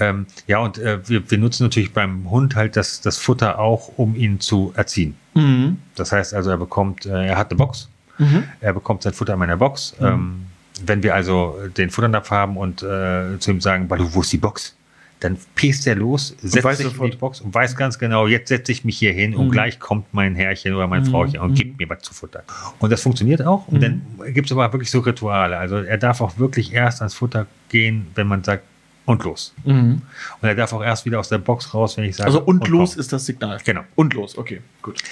[0.00, 3.92] Ähm, ja, und äh, wir, wir nutzen natürlich beim Hund halt das, das Futter auch,
[3.96, 5.16] um ihn zu erziehen.
[5.34, 5.78] Mhm.
[5.96, 8.44] Das heißt also, er bekommt, äh, er hat eine Box, Mhm.
[8.60, 9.94] er bekommt sein Futter in meiner Box.
[10.00, 10.46] Ähm,
[10.84, 14.38] wenn wir also den Futternapf haben und äh, zu ihm sagen, Balu, wo ist die
[14.38, 14.74] Box?
[15.24, 17.12] Dann pest er los, setzt sich in sofort.
[17.14, 19.50] die Box und weiß ganz genau, jetzt setze ich mich hier hin und Mhm.
[19.52, 21.06] gleich kommt mein Herrchen oder mein Mhm.
[21.10, 21.54] Frauchen und Mhm.
[21.54, 22.42] gibt mir was zu futtern.
[22.78, 23.66] Und das funktioniert auch.
[23.68, 23.80] Und Mhm.
[24.18, 25.56] dann gibt es aber wirklich so Rituale.
[25.56, 28.64] Also er darf auch wirklich erst ans Futter gehen, wenn man sagt,
[29.06, 29.54] und los.
[29.64, 30.02] Mhm.
[30.42, 32.68] Und er darf auch erst wieder aus der Box raus, wenn ich sage, Also und
[32.68, 33.00] los komm.
[33.00, 33.58] ist das Signal.
[33.64, 33.82] Genau.
[33.94, 35.02] Und los, okay, gut.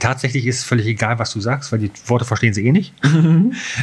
[0.00, 2.92] Tatsächlich ist es völlig egal, was du sagst, weil die Worte verstehen sie eh nicht.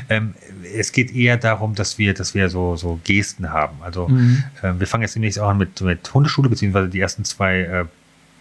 [0.09, 0.35] ähm,
[0.77, 3.77] es geht eher darum, dass wir, dass wir so, so Gesten haben.
[3.81, 4.43] Also Mhm.
[4.63, 7.85] ähm, wir fangen jetzt demnächst auch an mit, mit Hundeschule, beziehungsweise die ersten zwei äh,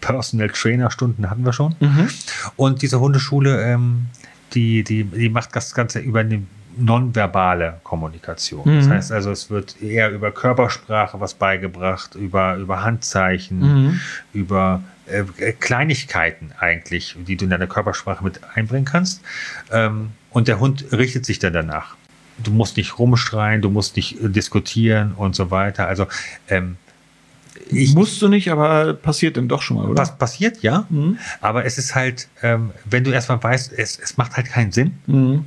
[0.01, 1.75] Personal Trainer Stunden hatten wir schon.
[1.79, 2.09] Mhm.
[2.55, 4.05] Und diese Hundeschule, ähm,
[4.53, 6.43] die, die, die macht das Ganze über eine
[6.77, 8.65] nonverbale Kommunikation.
[8.65, 13.99] Das heißt also, es wird eher über Körpersprache was beigebracht, über, über Handzeichen,
[14.33, 19.21] über äh, Kleinigkeiten eigentlich, die du in deiner Körpersprache mit einbringen kannst.
[19.71, 21.95] Ähm, und der Hund richtet sich dann danach.
[22.37, 25.87] Du musst nicht rumschreien, du musst nicht äh, diskutieren und so weiter.
[25.87, 26.07] Also
[26.49, 26.77] ähm,
[27.69, 30.01] ich, Musst du nicht, aber passiert dann doch schon mal, oder?
[30.01, 30.85] was passiert, ja.
[30.89, 31.17] Mhm.
[31.41, 34.99] Aber es ist halt, ähm, wenn du erstmal weißt, es, es macht halt keinen Sinn.
[35.07, 35.45] Mhm.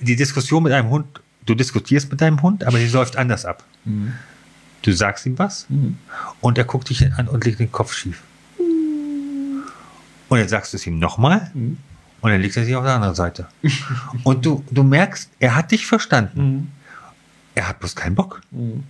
[0.00, 1.06] Die Diskussion mit einem Hund,
[1.46, 3.64] du diskutierst mit deinem Hund, aber die läuft anders ab.
[3.84, 4.12] Mhm.
[4.82, 5.66] Du sagst ihm was
[6.40, 8.22] und er guckt dich an und legt den Kopf schief.
[10.30, 11.76] Und dann sagst du es ihm nochmal Mhm.
[12.22, 13.46] und dann legt er sich auf der anderen Seite.
[14.24, 16.40] und du, du merkst, er hat dich verstanden.
[16.42, 16.68] Mhm.
[17.54, 18.40] Er hat bloß keinen Bock.
[18.50, 18.84] Mhm.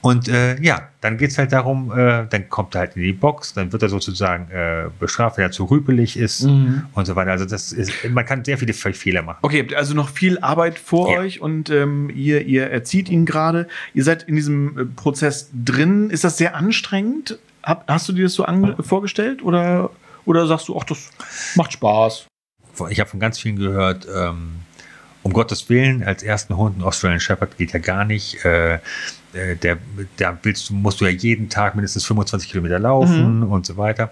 [0.00, 3.12] Und äh, ja, dann geht es halt darum, äh, dann kommt er halt in die
[3.12, 6.84] Box, dann wird er sozusagen äh, bestraft, wenn er zu rüpelig ist Mhm.
[6.94, 7.32] und so weiter.
[7.32, 9.38] Also das ist, man kann sehr viele Fe- Fehler machen.
[9.42, 11.18] Okay, also noch viel Arbeit vor Ja.
[11.18, 13.66] euch und ähm, ihr, ihr erzieht ihn gerade.
[13.92, 16.10] Ihr seid in diesem äh, Prozess drin.
[16.10, 17.36] Ist das sehr anstrengend?
[17.64, 18.46] Hab, hast du dir das so
[18.80, 19.90] vorgestellt oder,
[20.28, 21.10] oder sagst du, ach, das
[21.56, 22.26] macht Spaß?
[22.90, 24.60] Ich habe von ganz vielen gehört, ähm,
[25.22, 28.44] um Gottes Willen, als ersten Hund ein Australian Shepherd geht ja gar nicht.
[28.44, 28.74] Äh,
[29.32, 29.78] äh, der,
[30.16, 34.10] da willst musst du ja jeden Tag mindestens 25 Kilometer laufen und so weiter.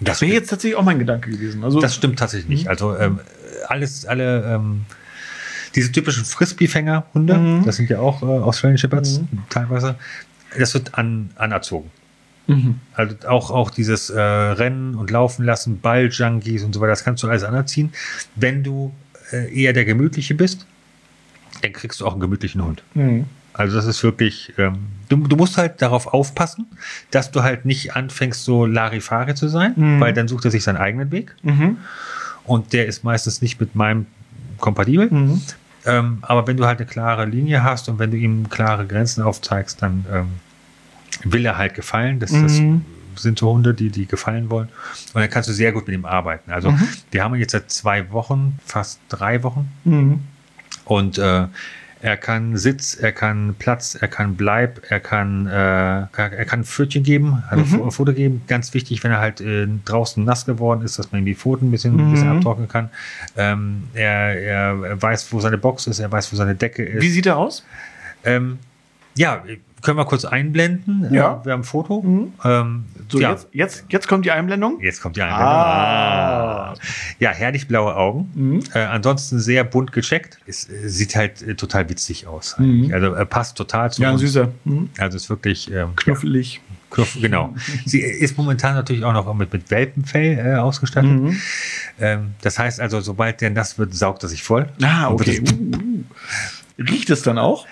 [0.00, 1.64] Das wäre jetzt tatsächlich auch mein Gedanke gewesen.
[1.64, 2.68] Also, Das stimmt tatsächlich nicht.
[2.68, 3.20] Also ähm,
[3.68, 4.84] alles, alle ähm,
[5.74, 7.64] diese typischen Frisbee-Fänger-Hunde, Mhm.
[7.64, 9.44] das sind ja auch äh, Australian Shepherds Mhm.
[9.48, 9.94] teilweise,
[10.58, 11.90] das wird an, anerzogen.
[12.46, 12.80] Mhm.
[12.94, 17.22] Also auch, auch dieses äh, Rennen und Laufen lassen, Ball-Junkies und so weiter, das kannst
[17.22, 17.92] du alles anerziehen.
[18.36, 18.92] Wenn du
[19.32, 20.66] äh, eher der Gemütliche bist,
[21.62, 22.82] dann kriegst du auch einen gemütlichen Hund.
[22.94, 23.24] Mhm.
[23.52, 24.76] Also das ist wirklich, ähm,
[25.08, 26.66] du, du musst halt darauf aufpassen,
[27.10, 30.00] dass du halt nicht anfängst, so Larifari zu sein, Mhm.
[30.00, 31.78] weil dann sucht er sich seinen eigenen Weg Mhm.
[32.44, 34.06] und der ist meistens nicht mit meinem
[34.58, 35.08] kompatibel.
[35.10, 35.40] Mhm.
[35.86, 39.22] Ähm, aber wenn du halt eine klare Linie hast und wenn du ihm klare Grenzen
[39.22, 40.26] aufzeigst, dann ähm,
[41.24, 42.20] will er halt gefallen.
[42.20, 42.84] Das, Mhm.
[43.14, 44.68] das sind so Hunde, die, die gefallen wollen.
[45.14, 46.50] Und dann kannst du sehr gut mit ihm arbeiten.
[46.50, 46.88] Also Mhm.
[47.10, 49.68] wir haben ihn jetzt seit zwei Wochen, fast drei Wochen.
[49.84, 50.20] Mhm.
[50.84, 51.46] Und äh,
[52.02, 56.08] er kann Sitz, er kann Platz, er kann Bleib, er kann, äh, er,
[56.46, 57.90] kann Pfötchen geben, also Mhm.
[57.90, 58.42] Futter geben.
[58.46, 61.68] Ganz wichtig, wenn er halt äh, draußen nass geworden ist, dass man ihm die Pfoten
[61.68, 62.36] ein bisschen, ein bisschen Mhm.
[62.36, 62.90] abtrocknen kann.
[63.36, 67.02] Ähm, er, er weiß, wo seine Box ist, er weiß, wo seine Decke ist.
[67.02, 67.64] Wie sieht er aus?
[68.24, 68.58] ähm,
[69.16, 69.42] ja,
[69.86, 71.08] können wir kurz einblenden?
[71.14, 71.40] Ja.
[71.40, 72.02] Äh, wir haben ein Foto.
[72.02, 72.32] Mhm.
[72.44, 74.78] Ähm, So, ja, jetzt, jetzt, jetzt kommt die Einblendung.
[74.82, 75.46] Jetzt kommt die Einblendung.
[75.48, 76.74] Ah.
[77.18, 78.30] Ja, herrlich blaue Augen.
[78.34, 78.62] Mhm.
[78.74, 80.38] Äh, ansonsten sehr bunt gecheckt.
[80.46, 82.56] Es äh, sieht halt äh, total witzig aus.
[82.58, 82.90] Mhm.
[82.92, 84.20] Also er passt total zu Ja, uns.
[84.20, 84.48] süßer.
[84.64, 84.90] Mhm.
[84.98, 86.54] Also ist wirklich ähm, Knuffelig.
[86.56, 87.54] Ja, knuff, genau.
[87.86, 91.10] Sie ist momentan natürlich auch noch mit, mit Welpenfell äh, ausgestattet.
[91.10, 91.36] Mhm.
[92.00, 94.68] Ähm, das heißt also, sobald der nass wird, saugt er sich voll.
[94.82, 95.40] Ah, okay.
[95.44, 96.04] es- Uh, uh.
[96.78, 97.66] Riecht es dann auch?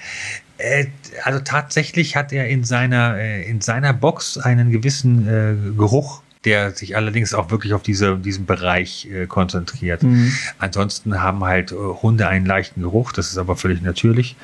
[0.57, 0.87] Äh,
[1.22, 6.72] also tatsächlich hat er in seiner, äh, in seiner Box einen gewissen äh, Geruch, der
[6.72, 10.03] sich allerdings auch wirklich auf diese, diesen Bereich äh, konzentriert.
[10.03, 10.33] Mhm.
[10.59, 14.37] Ansonsten haben halt äh, Hunde einen leichten Geruch, das ist aber völlig natürlich.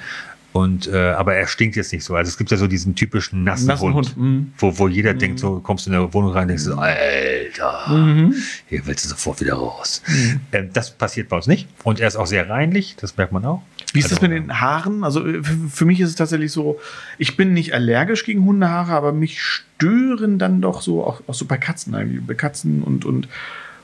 [0.53, 2.17] Und, äh, aber er stinkt jetzt nicht so.
[2.17, 4.17] Also es gibt ja so diesen typischen nassen, Nassen Hund, Hund.
[4.17, 4.53] Mhm.
[4.59, 7.85] Wo, wo jeder denkt, so kommst du in eine Wohnung rein und denkst so, Alter,
[7.89, 8.35] Mhm.
[8.69, 10.03] hier willst du sofort wieder raus.
[10.51, 11.69] Ähm, das passiert bei uns nicht.
[11.85, 13.63] Und er ist auch sehr reinlich, das merkt man auch.
[13.93, 15.05] Wie ist das Also, mit den Haaren?
[15.05, 16.81] Also äh, für, für mich ist es tatsächlich so,
[17.19, 21.45] ich bin nicht allergisch gegen Hundehaare, aber mich stören dann doch so, auch, auch so
[21.45, 23.29] bei Katzen eigentlich, bei Katzen und, und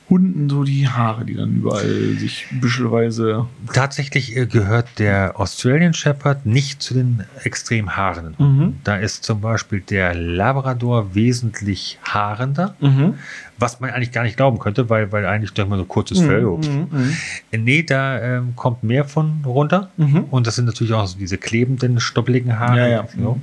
[0.09, 1.85] Hunden so die Haare, die dann überall
[2.19, 3.47] sich büschelweise.
[3.73, 8.35] Tatsächlich äh, gehört der Australian Shepherd nicht zu den extrem haarenden.
[8.39, 8.75] Mhm.
[8.85, 13.15] Da ist zum Beispiel der Labrador wesentlich haarender, Mhm.
[13.59, 16.45] was man eigentlich gar nicht glauben könnte, weil, weil eigentlich denkt man so kurzes Fell.
[16.45, 16.69] oh, pff.
[16.71, 17.13] Mhm.
[17.51, 19.91] Äh, Nee, da ähm, kommt mehr von runter.
[19.97, 20.25] Mhm.
[20.31, 22.79] Und das sind natürlich auch so diese klebenden, stoppeligen Haare.
[22.79, 23.09] Ja, ja.
[23.17, 23.41] So.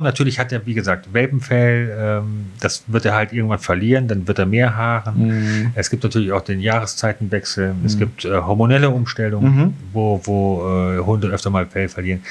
[0.00, 1.96] Natürlich hat er, wie gesagt, Welpenfell.
[1.96, 5.28] Ähm, das wird er halt irgendwann verlieren, dann wird er mehr Haaren.
[5.28, 5.70] Mhm.
[5.76, 7.76] Es gibt natürlich auch den Jahreszeitenwechsel.
[7.86, 9.74] Es gibt äh, hormonelle Umstellungen, Mhm.
[9.92, 12.24] wo, wo äh, Hunde öfter mal Fell verlieren.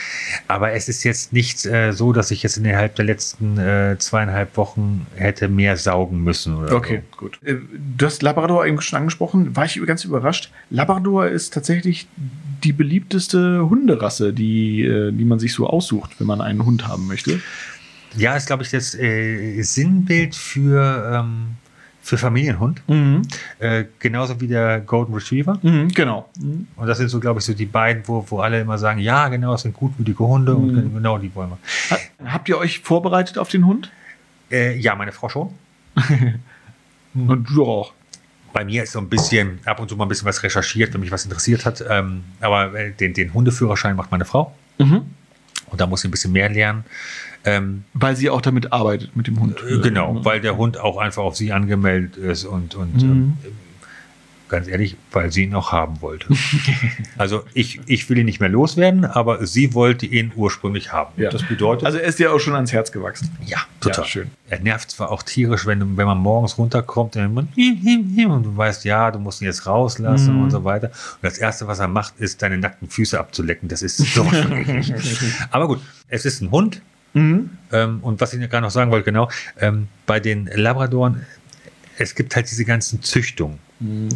[0.49, 4.57] Aber es ist jetzt nicht äh, so, dass ich jetzt innerhalb der letzten äh, zweieinhalb
[4.57, 6.55] Wochen hätte mehr saugen müssen.
[6.57, 7.39] Oder Okay, gut.
[7.45, 7.55] Äh,
[7.95, 10.51] Du hast Labrador eben schon angesprochen, war ich ganz überrascht.
[10.69, 12.07] Labrador ist tatsächlich
[12.65, 17.07] die beliebteste Hunderasse, die, äh, die man sich so aussucht, wenn man einen Hund haben
[17.07, 17.39] möchte.
[18.15, 21.55] Ja, ist, glaube ich, das äh, Sinnbild für, ähm,
[22.01, 22.81] für Familienhund.
[22.87, 23.21] Mhm.
[23.59, 25.57] Äh, genauso wie der Golden Retriever.
[25.61, 26.29] Mhm, genau.
[26.39, 26.67] Mhm.
[26.75, 29.27] Und das sind so, glaube ich, so die beiden, wo, wo alle immer sagen, ja,
[29.29, 30.59] genau, das sind gutmütige Hunde Mhm.
[30.77, 31.57] und genau die wollen wir.
[31.91, 33.91] Ha- Habt ihr euch vorbereitet auf den Hund?
[34.51, 35.49] Äh, ja, meine Frau schon.
[37.13, 37.93] Und du auch.
[38.53, 41.01] Bei mir ist so ein bisschen, ab und zu mal ein bisschen was recherchiert, wenn
[41.01, 41.83] mich was interessiert hat.
[41.89, 44.55] Ähm, aber äh, den, den Hundeführerschein macht meine Frau.
[44.77, 45.01] Mhm.
[45.67, 46.83] Und da muss sie ein bisschen mehr lernen.
[47.45, 49.57] Ähm, Weil sie auch damit arbeitet, mit dem Hund.
[49.69, 53.01] äh, genau, weil der Hund auch einfach auf sie angemeldet ist und, und Mhm.
[53.11, 53.33] ähm,
[54.49, 56.27] ganz ehrlich, weil sie ihn auch haben wollte.
[57.17, 61.11] also ich, ich will ihn nicht mehr loswerden, aber sie wollte ihn ursprünglich haben.
[61.19, 61.31] Ja.
[61.31, 63.29] Das bedeutet, Also er ist dir auch schon ans Herz gewachsen.
[63.45, 64.03] ja, total.
[64.03, 64.31] Ja, schön.
[64.49, 68.55] Er nervt zwar auch tierisch, wenn, du- wenn man morgens runterkommt und man und du
[68.55, 70.43] weißt, ja, du musst ihn jetzt rauslassen Mhm.
[70.43, 70.87] und so weiter.
[70.91, 73.67] Und das Erste, was er macht, ist, deine nackten Füße abzulecken.
[73.69, 74.23] Das ist so.
[75.51, 76.81] Aber gut, es ist ein Hund.
[77.13, 77.49] Mhm.
[77.71, 81.25] Ähm, und was ich gerade noch sagen wollte, genau, ähm, bei den Labradoren,
[81.97, 83.59] es gibt halt diese ganzen Züchtungen.
[83.79, 84.09] Mhm.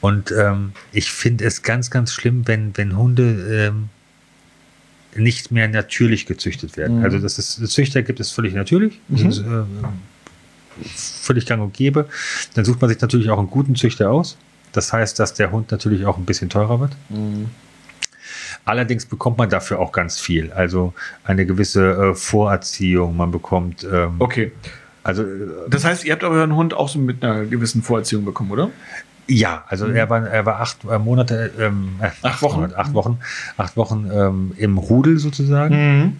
[0.00, 3.90] Und ähm, ich finde es ganz, ganz schlimm, wenn, wenn Hunde ähm,
[5.14, 6.98] nicht mehr natürlich gezüchtet werden.
[6.98, 7.04] Mhm.
[7.04, 8.98] Also, dass es Züchter gibt, ist völlig natürlich.
[9.08, 9.64] Das ist, äh,
[10.94, 12.08] völlig gang und gäbe.
[12.54, 14.38] Dann sucht man sich natürlich auch einen guten Züchter aus.
[14.72, 16.92] Das heißt, dass der Hund natürlich auch ein bisschen teurer wird.
[18.64, 20.52] Allerdings bekommt man dafür auch ganz viel.
[20.52, 20.92] Also
[21.24, 23.16] eine gewisse äh, Vorerziehung.
[23.16, 24.52] Man bekommt, ähm, Okay.
[25.02, 28.50] also äh, Das heißt, ihr habt euren Hund auch so mit einer gewissen Vorerziehung bekommen,
[28.50, 28.70] oder?
[29.26, 32.60] Ja, also er war, er war acht äh, Monate, ähm, äh, Acht Wochen.
[32.60, 33.18] Monate, acht Wochen,
[33.56, 36.16] acht Wochen ähm, im Rudel sozusagen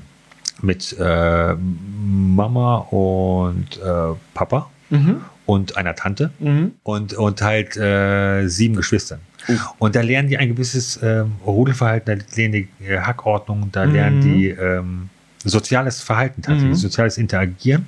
[0.62, 5.20] mit äh, Mama und äh, Papa Mhm.
[5.46, 6.72] und einer Tante Mhm.
[6.83, 9.20] und, und halt äh, sieben Geschwistern.
[9.79, 14.16] Und da lernen die ein gewisses ähm, Rudelverhalten, da lernen die äh, Hackordnung, da lernen
[14.16, 14.20] Mhm.
[14.20, 15.09] die ähm,
[15.44, 16.74] soziales Verhalten tatsächlich, Mhm.
[16.83, 17.87] soziales Interagieren.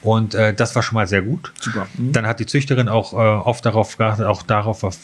[0.00, 1.52] Und äh, das war schon mal sehr gut.
[1.60, 1.86] Super.
[1.98, 2.12] Mhm.
[2.12, 4.96] Dann hat die Züchterin auch äh, oft darauf geachtet, auch darauf, auf,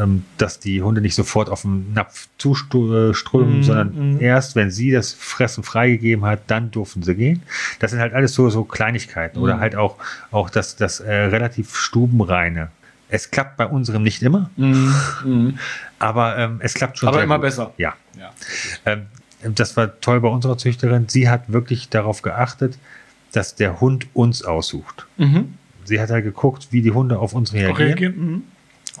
[0.00, 4.20] ähm, dass die Hunde nicht sofort auf den Napf zuströmen, Mhm, sondern mhm.
[4.20, 7.42] erst, wenn sie das Fressen freigegeben hat, dann durften sie gehen.
[7.80, 9.38] Das sind halt alles so, so Kleinigkeiten.
[9.38, 9.60] Oder Mhm.
[9.60, 9.96] halt auch,
[10.30, 12.70] auch das, das äh, relativ stubenreine.
[13.10, 14.94] Es klappt bei unserem nicht immer, Mhm.
[15.24, 15.58] Mhm.
[15.98, 17.42] aber ähm, es klappt schon Aber immer gut.
[17.42, 17.72] besser.
[17.78, 17.94] Ja.
[18.18, 18.30] Ja.
[18.84, 19.06] Ähm,
[19.54, 21.08] das war toll bei unserer Züchterin.
[21.08, 22.78] Sie hat wirklich darauf geachtet,
[23.32, 25.06] dass der Hund uns aussucht.
[25.16, 25.54] Mhm.
[25.84, 27.76] Sie hat halt geguckt, wie die Hunde auf uns reagieren.
[27.76, 28.16] Reagieren.
[28.32, 28.42] Mhm.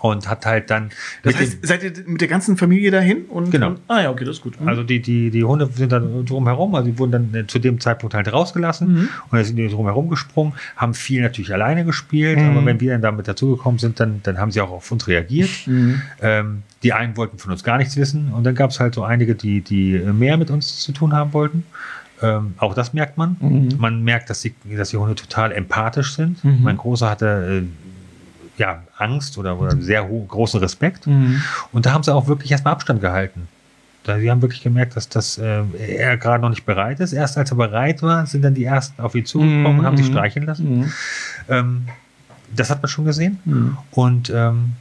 [0.02, 0.90] Und hat halt dann
[1.22, 3.24] Das heißt, seid ihr mit der ganzen Familie dahin?
[3.26, 3.68] Und, Genau.
[3.68, 4.58] Und, ah ja, okay, das ist gut.
[4.58, 7.58] den, also die, die, die Hunde sind dann drumherum, also die wurden dann äh, zu
[7.58, 9.08] dem Zeitpunkt halt rausgelassen Mhm.
[9.30, 12.50] und dann sind die drumherum gesprungen, haben viel natürlich alleine gespielt, Mhm.
[12.56, 15.50] aber wenn wir dann damit dazugekommen sind, dann, dann haben sie auch auf uns reagiert.
[15.66, 16.02] Mhm.
[16.22, 19.02] Ähm, die einen wollten von uns gar nichts wissen und dann gab es halt so
[19.02, 21.64] einige, die, die mehr mit uns zu tun haben wollten.
[22.22, 23.36] Ähm, auch das merkt man.
[23.40, 23.68] Mhm.
[23.78, 26.42] Man merkt, dass die, dass die Hunde total empathisch sind.
[26.44, 26.58] Mhm.
[26.62, 27.87] Mein Großer hatte äh,
[28.58, 31.06] ja, Angst oder, oder sehr großen Respekt.
[31.06, 31.42] Mhm.
[31.72, 33.48] Und da haben sie auch wirklich erstmal Abstand gehalten.
[34.04, 37.12] Da, sie haben wirklich gemerkt, dass das, äh, er gerade noch nicht bereit ist.
[37.12, 40.08] Erst als er bereit war, sind dann die ersten auf ihn zugekommen und haben sich
[40.08, 40.12] Mhm.
[40.12, 40.78] streicheln lassen.
[40.78, 40.92] Mhm.
[41.48, 41.88] Ähm,
[42.54, 43.38] das hat man schon gesehen.
[43.44, 43.76] Mhm.
[43.90, 44.72] Und ähm,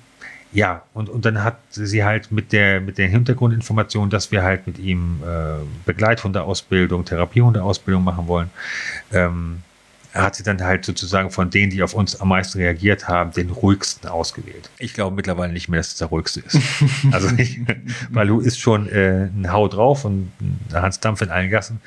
[0.54, 4.66] ja, und, und dann hat sie halt mit der, mit der Hintergrundinformation, dass wir halt
[4.66, 8.50] mit ihm äh, Begleithundeausbildung, Therapiehundeausbildung machen wollen,
[9.12, 9.58] ähm,
[10.14, 13.50] hat sie dann halt sozusagen von denen, die auf uns am meisten reagiert haben, den
[13.50, 14.70] ruhigsten ausgewählt.
[14.80, 16.60] Ich glaube mittlerweile nicht mehr, dass es der ruhigste ist.
[17.12, 17.60] also ich,
[18.10, 21.82] Balu ist schon äh, ein Hau drauf und ein Hans Dampf in allen Gassen,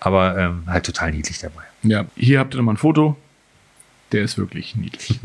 [0.00, 1.62] aber ähm, halt total niedlich dabei.
[1.82, 3.16] Ja, hier habt ihr nochmal ein Foto.
[4.12, 5.18] Der ist wirklich niedlich.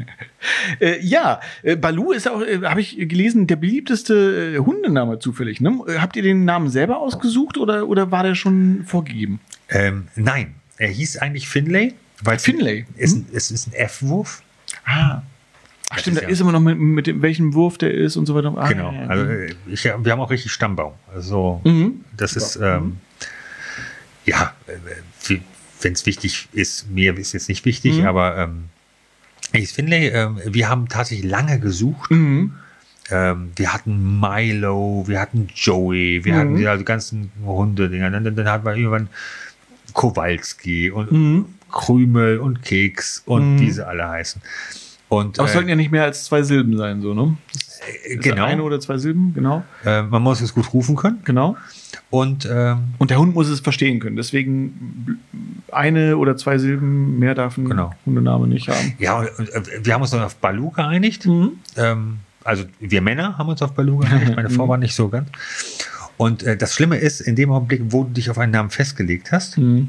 [0.80, 5.60] äh, ja, äh, Balu ist auch, äh, habe ich gelesen, der beliebteste äh, Hundename zufällig.
[5.60, 5.78] Ne?
[5.86, 9.40] Äh, Habt ihr den Namen selber ausgesucht oder, oder war der schon vorgegeben?
[9.68, 11.94] Ähm, nein, er hieß eigentlich Finlay.
[12.22, 12.86] Weil Finlay?
[12.96, 14.42] Es, es ist ein F-Wurf.
[14.84, 15.22] Ah.
[15.90, 17.94] Ach Das stimmt, ist da ja- ist immer noch mit, mit dem, welchem Wurf der
[17.94, 18.52] ist und so weiter.
[18.56, 18.92] Ah, Genau.
[18.92, 19.06] ja, ja.
[19.08, 20.92] Also äh, ich, wir haben auch richtig Stammbaum.
[21.14, 22.04] Also Mhm.
[22.16, 22.98] das ist ähm,
[24.26, 24.52] ja,
[25.80, 28.06] wenn es wichtig ist, mir ist jetzt nicht wichtig, Mhm.
[28.06, 28.64] aber ähm,
[29.52, 32.10] ich finde, ähm, wir haben tatsächlich lange gesucht.
[32.10, 32.52] Mhm.
[33.10, 36.38] Ähm, wir hatten Milo, wir hatten Joey, wir Mhm.
[36.38, 37.88] hatten ja die ganzen Hunde.
[37.88, 39.08] Dann, dann, dann hatten wir irgendwann
[39.94, 41.44] Kowalski und Mhm.
[41.70, 43.60] Krümel und Keks und Mhm.
[43.60, 44.40] wie sie alle heißen.
[45.10, 47.36] Und Aber es äh, sollten ja nicht mehr als zwei Silben sein, so, ne?
[48.06, 49.62] äh, Ist genau, Eine oder zwei Silben, genau.
[49.84, 51.20] äh, man muss es gut rufen können.
[51.24, 51.56] Genau.
[52.10, 54.16] Und ähm, Und der Hund muss es verstehen können.
[54.16, 55.18] Deswegen
[55.72, 57.92] eine oder zwei Silben mehr darf ein Genau.
[58.06, 58.94] Hundename nicht haben.
[58.98, 61.26] Ja, und, und, äh, wir haben uns dann auf Balu geeinigt.
[61.76, 64.68] Ähm, also wir Männer haben uns auf Balu geeinigt, meine Frau Mhm.
[64.70, 65.28] war nicht so ganz.
[66.18, 69.32] Und äh, das Schlimme ist, in dem Augenblick, wo du dich auf einen Namen festgelegt
[69.32, 69.88] hast, Mhm.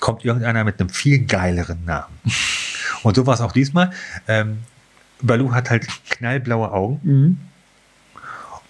[0.00, 2.14] kommt irgendeiner mit einem viel geileren Namen.
[3.02, 3.90] Und so war es auch diesmal.
[4.28, 4.58] Ähm,
[5.22, 7.38] Balu hat halt knallblaue Augen Mhm.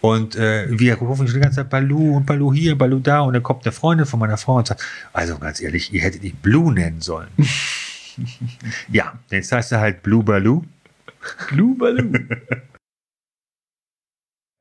[0.00, 3.32] und äh, wir rufen schon die ganze Zeit Balu und Balu hier, Balu da und
[3.34, 6.36] dann kommt eine Freundin von meiner Frau und sagt, also ganz ehrlich, ihr hättet ihn
[6.40, 7.28] Blue nennen sollen.
[8.92, 10.62] ja, jetzt heißt er halt Blue Balu
[11.50, 12.12] Blue Baloo.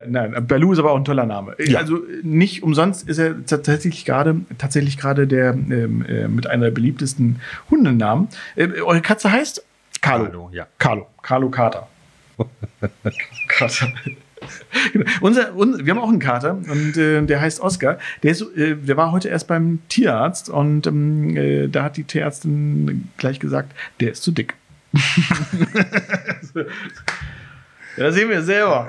[0.05, 1.55] Nein, Baloo ist aber auch ein toller Name.
[1.57, 1.79] Ja.
[1.79, 6.71] Also nicht umsonst ist er tatsächlich gerade tatsächlich gerade der ähm, äh, mit einer der
[6.71, 8.27] beliebtesten Hundennamen.
[8.55, 9.65] Äh, eure Katze heißt
[10.01, 10.25] Carlo.
[10.25, 10.67] Hallo, ja.
[10.77, 11.07] Carlo.
[11.23, 11.87] Carlo Kater.
[13.47, 13.87] Kater.
[14.93, 15.09] Genau.
[15.21, 17.97] Unser, un, wir haben auch einen Kater und äh, der heißt Oscar.
[18.21, 22.03] Der, ist, äh, der war heute erst beim Tierarzt und ähm, äh, da hat die
[22.03, 24.53] Tierärztin gleich gesagt, der ist zu dick.
[27.97, 28.87] Da sehen wir selber.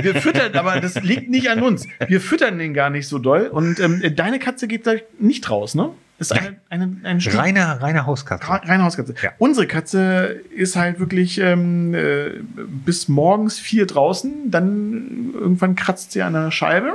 [0.00, 1.86] Wir füttern, aber das liegt nicht an uns.
[2.06, 3.46] Wir füttern den gar nicht so doll.
[3.48, 5.90] Und ähm, deine Katze geht da nicht raus, ne?
[6.18, 8.46] Ist eine, eine, ein Stück- Reine, reine Hauskatze.
[8.48, 9.14] Reine Hauskatze.
[9.20, 9.32] Ja.
[9.38, 16.22] Unsere Katze ist halt wirklich ähm, äh, bis morgens vier draußen, dann irgendwann kratzt sie
[16.22, 16.92] an der Scheibe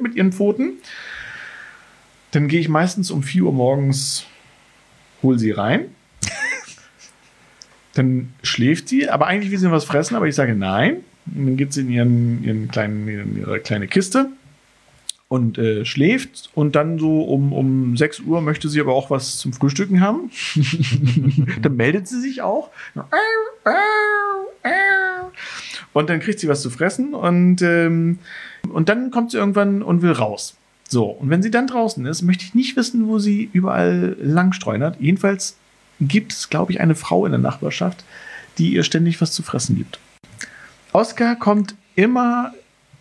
[0.00, 0.74] mit ihren Pfoten.
[2.32, 4.26] Dann gehe ich meistens um 4 Uhr morgens,
[5.22, 5.86] hol sie rein.
[7.94, 10.98] Dann schläft sie, aber eigentlich will sie was fressen, aber ich sage nein.
[11.34, 14.30] Und dann geht sie in ihren, ihren kleinen, in ihre kleine Kiste
[15.30, 19.38] und äh, schläft und dann so um, um 6 Uhr möchte sie aber auch was
[19.38, 20.32] zum Frühstücken haben.
[21.62, 22.70] dann meldet sie sich auch.
[25.92, 28.18] Und dann kriegt sie was zu fressen und, ähm,
[28.72, 30.56] und dann kommt sie irgendwann und will raus.
[30.88, 34.52] So, und wenn sie dann draußen ist, möchte ich nicht wissen, wo sie überall lang
[34.52, 34.96] streunert.
[34.98, 35.56] Jedenfalls
[36.00, 38.04] gibt es, glaube ich, eine Frau in der Nachbarschaft,
[38.58, 39.98] die ihr ständig was zu fressen gibt.
[40.92, 42.52] Oskar kommt immer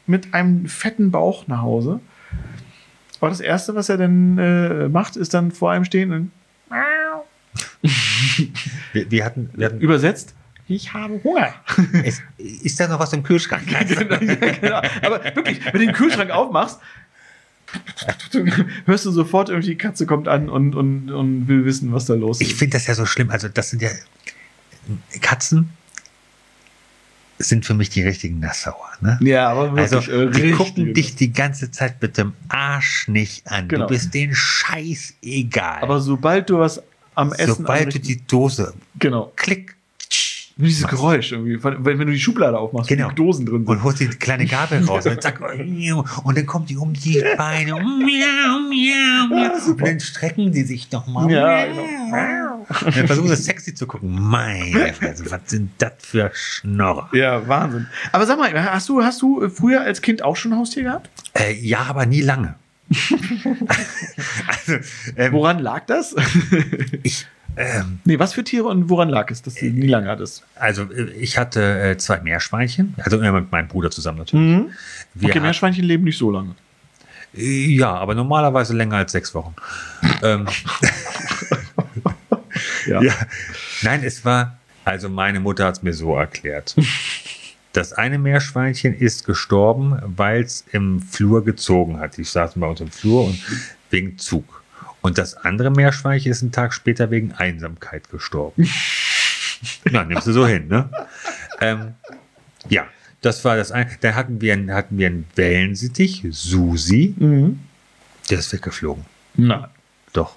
[0.05, 1.99] mit einem fetten Bauch nach Hause.
[3.19, 6.31] Aber das Erste, was er dann äh, macht, ist dann vor einem stehen und
[8.93, 10.35] Wir, wir hatten, wir hatten übersetzt,
[10.67, 11.53] ich habe Hunger.
[12.03, 13.63] es, ist da noch was im Kühlschrank?
[14.61, 14.81] genau.
[15.01, 16.79] Aber wirklich, wenn du den Kühlschrank aufmachst,
[18.85, 22.13] hörst du sofort irgendwie, die Katze kommt an und, und, und will wissen, was da
[22.15, 22.59] los Ich ist.
[22.59, 23.29] finde das ja so schlimm.
[23.29, 23.89] Also, das sind ja
[25.21, 25.69] Katzen
[27.41, 28.89] sind für mich die richtigen Nassauer.
[28.99, 29.17] Ne?
[29.21, 30.57] Ja, aber wirklich, Also, äh, die richtig.
[30.57, 33.69] gucken dich die ganze Zeit mit dem Arsch nicht an.
[33.69, 33.87] Genau.
[33.87, 35.81] Du bist denen scheißegal.
[35.81, 36.83] Aber sobald du was
[37.15, 39.75] am Essen Sobald du die Dose genau, klick
[40.59, 40.95] nur dieses machst.
[40.97, 43.07] Geräusch irgendwie, wenn, wenn du die Schublade aufmachst, Genau.
[43.09, 43.69] die Dosen drin sind.
[43.69, 47.75] und holst die kleine Gabel raus und zack, und dann kommt die um die Beine
[47.77, 48.01] und
[49.81, 51.65] dann strecken die sich noch mal Ja,
[52.11, 52.65] Miau.
[52.85, 57.47] und dann versuchen sie sexy zu gucken meine Fresse, was sind das für Schnorrer Ja,
[57.47, 57.87] Wahnsinn.
[58.11, 61.09] Aber sag mal, hast du, hast du früher als Kind auch schon ein Haustier gehabt?
[61.35, 62.55] äh, ja aber nie lange
[64.47, 64.73] also
[65.15, 66.15] ähm, Woran lag das?
[67.03, 70.43] ich ähm, nee, was für Tiere und woran lag es, dass du nie lange hattest?
[70.55, 74.71] also äh, ich hatte äh, zwei Meerschweinchen also immer mit meinem Bruder zusammen natürlich Mhm.
[75.15, 76.55] Wir Okay, hatten- Meerschweinchen leben nicht so lange.
[77.33, 79.53] Ja, aber normalerweise länger als sechs Wochen.
[80.23, 80.47] ähm,
[82.87, 83.01] Ja.
[83.01, 83.13] ja.
[83.83, 86.75] Nein, es war, also meine Mutter hat es mir so erklärt.
[87.71, 92.17] Das eine Meerschweinchen ist gestorben, weil es im Flur gezogen hat.
[92.17, 93.39] Die saßen bei uns im Flur und
[93.91, 94.58] wegen Zug.
[95.01, 98.69] Und das andere Meerschweinchen ist einen Tag später wegen Einsamkeit gestorben.
[99.91, 100.89] Na, nimmst du so hin, ne?
[101.61, 101.93] Ähm,
[102.69, 102.85] ja,
[103.21, 103.89] das war das eine.
[104.01, 107.13] Dann hatten wir, einen- hatten wir einen Wellensittich, Susi.
[107.17, 107.59] Mhm.
[108.29, 109.05] Der ist weggeflogen.
[109.35, 109.65] Nein.
[110.13, 110.35] Doch.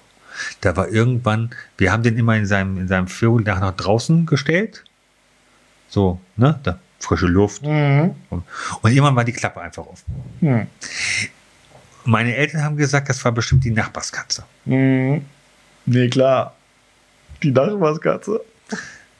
[0.61, 4.25] Da war irgendwann, wir haben den immer in seinem, in seinem Vögel nach, nach draußen
[4.25, 4.83] gestellt.
[5.89, 6.59] So, ne?
[6.63, 7.63] Da, frische Luft.
[7.63, 8.15] Mhm.
[8.29, 8.43] Und,
[8.81, 10.05] und irgendwann war die Klappe einfach offen.
[10.41, 10.67] Mhm.
[12.05, 14.43] Meine Eltern haben gesagt, das war bestimmt die Nachbarskatze.
[14.65, 15.23] Mhm.
[15.85, 16.55] Nee, klar.
[17.41, 18.41] Die Nachbarskatze.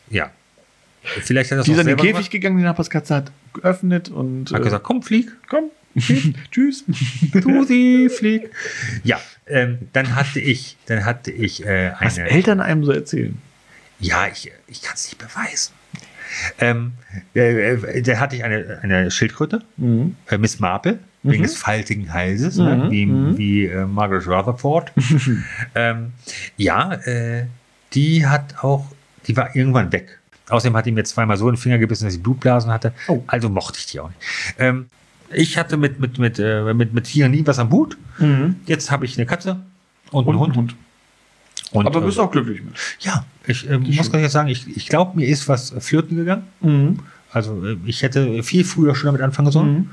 [0.09, 0.31] Ja.
[1.01, 2.31] Vielleicht hat das Die ist an den Käfig gemacht.
[2.31, 5.29] gegangen, die Nachbarskatze hat geöffnet und Hat äh, gesagt, komm, flieg.
[5.49, 5.65] komm,
[6.51, 6.85] tschüss.
[7.41, 8.49] Susi, flieg.
[9.03, 12.29] Ja, ähm, dann hatte ich, dann hatte ich äh, Was eine.
[12.29, 13.37] Eltern einem so erzählen.
[13.99, 15.73] Ja, ich, ich kann es nicht beweisen.
[16.59, 16.93] Ähm,
[17.35, 20.15] äh, äh, da hatte ich eine, eine Schildkröte, Mhm.
[20.29, 22.75] äh, Miss Marple, wegen des faltigen Halses, ne?
[22.75, 23.38] Mhm, wie, mhm.
[23.38, 24.91] wie äh, Margaret Rutherford.
[25.75, 26.12] ähm,
[26.57, 27.45] ja, äh,
[27.93, 28.86] die hat auch,
[29.27, 30.19] die war irgendwann weg.
[30.49, 32.93] Außerdem hat die mir zweimal so in den Finger gebissen, dass ich Blutblasen hatte.
[33.07, 33.23] Oh.
[33.27, 34.19] Also mochte ich die auch nicht.
[34.59, 34.88] Ähm,
[35.31, 37.97] ich hatte mit, mit, mit, äh, mit, mit Tieren nie was am Hut.
[38.19, 38.57] Mhm.
[38.65, 39.62] Jetzt habe ich eine Katze
[40.12, 40.55] und, Und einen Hund.
[40.55, 40.75] Hund.
[41.71, 42.75] Und, Aber äh, bist auch glücklich mit.
[42.99, 46.43] ja, ich äh, muss ganz ehrlich sagen, ich, ich glaube, mir ist was flirten gegangen.
[46.62, 46.99] Mhm.
[47.31, 49.73] Also äh, ich hätte viel früher schon damit anfangen sollen.
[49.73, 49.91] Mhm.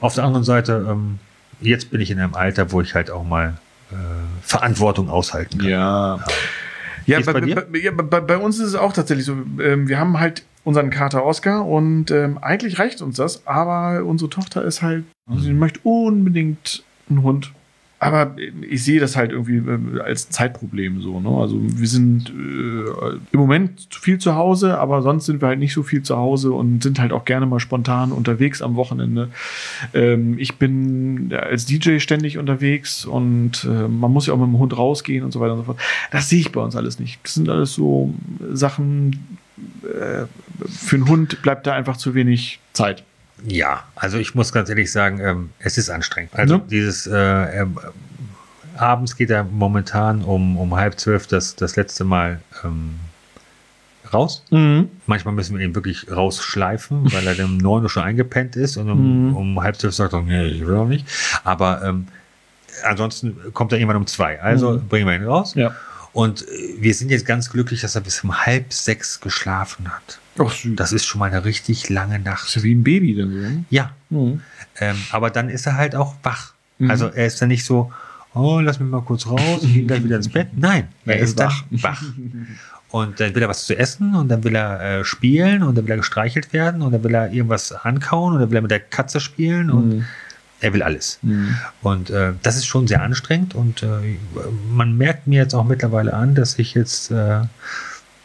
[0.00, 1.18] Auf der anderen Seite, ähm,
[1.60, 3.54] jetzt bin ich in einem Alter, wo ich halt auch mal
[3.90, 3.94] äh,
[4.42, 5.68] Verantwortung aushalten kann.
[5.68, 6.24] Ja.
[7.06, 9.36] Ja, ist bei, bei ja bei, bei uns ist es auch tatsächlich so.
[9.60, 14.30] Ähm, wir haben halt unseren Kater Oscar und ähm, eigentlich reicht uns das, aber unsere
[14.30, 17.52] Tochter ist halt, also sie möchte unbedingt einen Hund.
[18.04, 18.36] Aber
[18.68, 21.20] ich sehe das halt irgendwie äh, als Zeitproblem so.
[21.20, 21.30] Ne?
[21.30, 25.72] Also wir sind äh, im Moment viel zu Hause, aber sonst sind wir halt nicht
[25.72, 29.30] so viel zu Hause und sind halt auch gerne mal spontan unterwegs am Wochenende.
[29.94, 34.58] Ähm, ich bin als DJ ständig unterwegs und äh, man muss ja auch mit dem
[34.58, 35.80] Hund rausgehen und so weiter und so fort.
[36.10, 37.20] Das sehe ich bei uns alles nicht.
[37.22, 38.12] Das sind alles so
[38.52, 39.38] Sachen,
[39.82, 40.26] äh,
[40.68, 43.02] für einen Hund bleibt da einfach zu wenig Zeit.
[43.46, 46.34] Ja, also ich muss ganz ehrlich sagen, ähm, es ist anstrengend.
[46.34, 46.62] Also Ja.
[46.70, 47.78] dieses äh, ähm,
[48.76, 52.98] abends geht er momentan um, um halb zwölf das, das letzte Mal ähm,
[54.12, 54.42] raus.
[55.06, 58.76] Manchmal müssen wir ihn wirklich rausschleifen, weil er dann um neun Uhr schon eingepennt ist
[58.76, 59.36] und um, Mhm.
[59.36, 61.06] um halb zwölf sagt er, nee, ich will auch nicht.
[61.44, 62.06] Aber ähm,
[62.84, 64.40] ansonsten kommt er irgendwann um zwei.
[64.40, 64.88] Also Mhm.
[64.88, 65.54] bringen wir ihn raus.
[65.54, 65.72] Ja.
[66.14, 70.18] Und äh, wir sind jetzt ganz glücklich, dass er bis um halb sechs geschlafen hat.
[70.38, 70.74] Ach, süß.
[70.76, 72.48] Das ist schon mal eine richtig lange Nacht.
[72.48, 73.36] ist ja wie ein Baby dann so.
[73.36, 73.64] ne?
[73.70, 74.40] Ja, Mhm.
[74.80, 76.54] ähm, aber dann ist er halt auch wach.
[76.78, 76.90] Mhm.
[76.90, 77.92] Also er ist dann nicht so,
[78.32, 80.48] oh, lass mich mal kurz raus, ich gehe gleich wieder ins Bett.
[80.56, 81.64] Nein, er, Er ist ist wach.
[81.70, 82.02] wach.
[82.90, 85.84] Und dann will er was zu essen und dann will er äh, spielen und dann
[85.84, 88.70] will er gestreichelt werden und dann will er irgendwas ankauen und dann will er mit
[88.70, 90.04] der Katze spielen und Mhm.
[90.64, 91.18] Er will alles.
[91.22, 91.56] Mhm.
[91.82, 93.86] Und äh, das ist schon sehr anstrengend und äh,
[94.70, 97.42] man merkt mir jetzt auch mittlerweile an, dass ich jetzt, äh,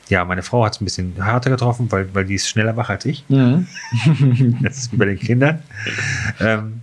[0.09, 2.89] ja, meine Frau hat es ein bisschen härter getroffen, weil, weil die ist schneller wach
[2.89, 3.25] als ich.
[3.29, 3.67] Mhm.
[4.63, 5.61] Das ist wie bei den Kindern.
[6.39, 6.81] ähm,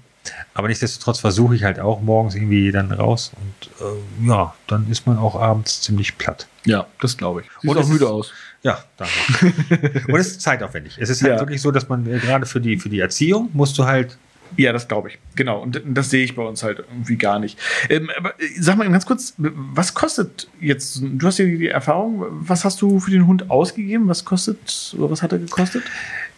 [0.55, 5.07] aber nichtsdestotrotz versuche ich halt auch morgens irgendwie dann raus und äh, ja, dann ist
[5.07, 6.47] man auch abends ziemlich platt.
[6.65, 7.47] Ja, das glaube ich.
[7.61, 8.33] Sieht Und auch müde aus.
[8.63, 10.03] Ja, danke.
[10.13, 10.97] und es ist zeitaufwendig.
[10.99, 11.39] Es ist halt Ja.
[11.41, 14.19] wirklich so, dass man äh, gerade für die, für die Erziehung musst du halt
[14.57, 15.19] Ja, das glaube ich.
[15.35, 15.61] Genau.
[15.61, 17.59] Und das sehe ich bei uns halt irgendwie gar nicht.
[17.89, 22.25] Ähm, aber äh, sag mal ganz kurz, was kostet jetzt, du hast ja die Erfahrung,
[22.31, 24.09] was hast du für den Hund ausgegeben?
[24.09, 25.83] Was kostet, oder was hat er gekostet?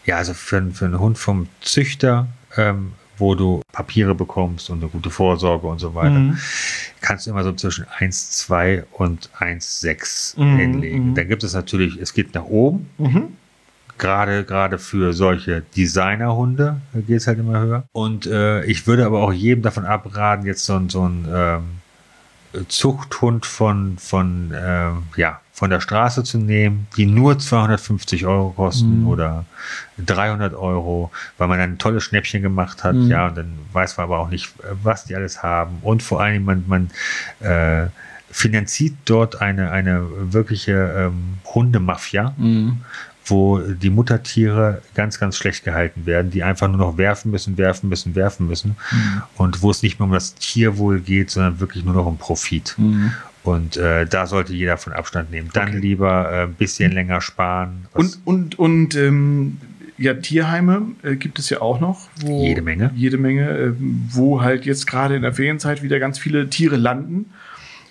[0.04, 4.88] Ja, also für, für einen Hund vom Züchter, ähm, wo du Papiere bekommst und eine
[4.88, 6.38] gute Vorsorge und so weiter, Mhm.
[7.00, 11.10] kannst du immer so zwischen 1,2 und 1,6 Mhm, hinlegen.
[11.10, 11.14] mhm.
[11.14, 13.28] Dann gibt es natürlich, es geht nach oben, Mhm.
[13.98, 17.84] Gerade gerade für solche Designerhunde geht es halt immer höher.
[17.92, 21.62] Und äh, ich würde aber auch jedem davon abraten, jetzt so, so ein ähm,
[22.68, 29.00] Zuchthund von, von, ähm, ja, von der Straße zu nehmen, die nur 250 Euro kosten
[29.02, 29.06] Mhm.
[29.08, 29.44] oder
[29.98, 33.08] 300 Euro, weil man dann ein tolles Schnäppchen gemacht hat, Mhm.
[33.08, 35.78] ja, und dann weiß man aber auch nicht, äh, was die alles haben.
[35.82, 36.90] Und vor allem, man, man
[37.40, 37.88] äh,
[38.30, 42.82] finanziert dort eine, eine wirkliche ähm, Hundemafia, Mhm.
[43.30, 47.88] Wo die Muttertiere ganz, ganz schlecht gehalten werden, die einfach nur noch werfen müssen, werfen
[47.88, 48.76] müssen, werfen müssen.
[48.90, 49.22] Mhm.
[49.36, 52.74] Und wo es nicht mehr um das Tierwohl geht, sondern wirklich nur noch um Profit.
[52.78, 53.12] Mhm.
[53.44, 55.50] Und äh, da sollte jeder von Abstand nehmen.
[55.52, 55.78] Dann Okay.
[55.78, 57.86] lieber äh, ein bisschen länger sparen.
[57.94, 59.58] Und, und, und ähm,
[59.96, 62.08] ja, Tierheime äh, gibt es ja auch noch.
[62.22, 62.90] Jede Menge.
[62.94, 67.26] Jede Menge, ähm, wo halt jetzt gerade in der Ferienzeit wieder ganz viele Tiere landen.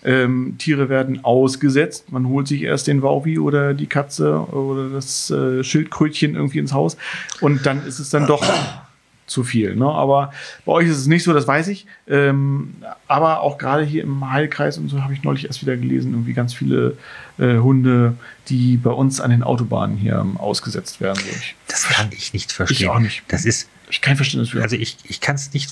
[0.08, 2.14] Ähm, Tiere werden ausgesetzt.
[2.14, 6.72] Man holt sich erst den Wauwi oder die Katze oder das äh, Schildkrötchen irgendwie ins
[6.72, 6.96] Haus.
[7.42, 8.42] Und dann ist es dann doch
[9.28, 9.76] zu viel.
[9.76, 9.86] Ne?
[9.86, 10.32] Aber
[10.66, 11.86] bei euch ist es nicht so, das weiß ich.
[12.08, 12.76] Ähm,
[13.10, 16.34] aber auch gerade hier im Heilkreis und so habe ich neulich erst wieder gelesen, irgendwie
[16.34, 16.98] ganz viele
[17.38, 18.16] äh, Hunde,
[18.48, 21.20] die bei uns an den Autobahnen hier ähm, ausgesetzt werden.
[21.22, 22.88] So, ich das kann ich nicht verstehen.
[22.88, 23.24] auch nicht.
[23.28, 24.62] Das ist, ich kein Verständnis für.
[24.62, 25.70] also ich, ich kann es nicht.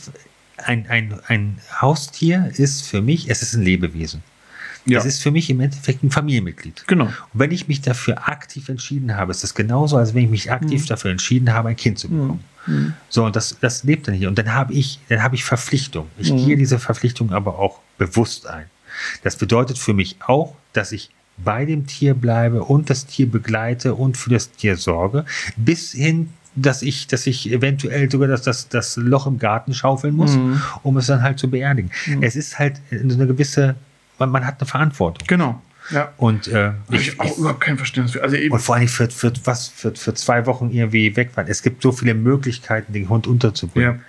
[0.57, 4.23] Ein, ein, ein Haustier ist für mich, es ist ein Lebewesen.
[4.85, 6.85] ja, Es ist für mich im Endeffekt ein Familienmitglied.
[6.87, 7.05] genau.
[7.05, 10.51] Und wenn ich mich dafür aktiv entschieden habe, ist das genauso, als wenn ich mich
[10.51, 10.87] aktiv Mhm.
[10.87, 12.43] dafür entschieden habe, ein Kind zu bekommen.
[13.09, 14.27] So, und das, das lebt dann hier.
[14.27, 16.07] Und dann habe ich, dann habe ich Verpflichtung.
[16.17, 16.37] Ich Mhm.
[16.45, 18.65] gehe diese Verpflichtung aber auch bewusst ein.
[19.23, 23.93] Das bedeutet für mich auch, dass ich bei dem Tier bleibe und das Tier begleite
[23.93, 25.25] und für das Tier sorge,
[25.57, 30.15] bis hin, dass ich, dass ich eventuell sogar das, das, das Loch im Garten schaufeln
[30.15, 30.61] muss, Mhm.
[30.83, 31.91] um es dann halt zu beerdigen.
[32.21, 33.75] Es ist halt eine gewisse,
[34.19, 35.27] man, man hat eine Verantwortung.
[35.27, 35.61] Genau.
[35.91, 36.13] Ja.
[36.17, 38.23] Und äh, Habe ich, ich auch überhaupt kein Verständnis für.
[38.23, 38.53] Also eben.
[38.53, 41.49] und vor allem für, für, was, für, für zwei Wochen irgendwie wegfahren.
[41.49, 44.01] Es gibt so viele Möglichkeiten, den Hund unterzubringen.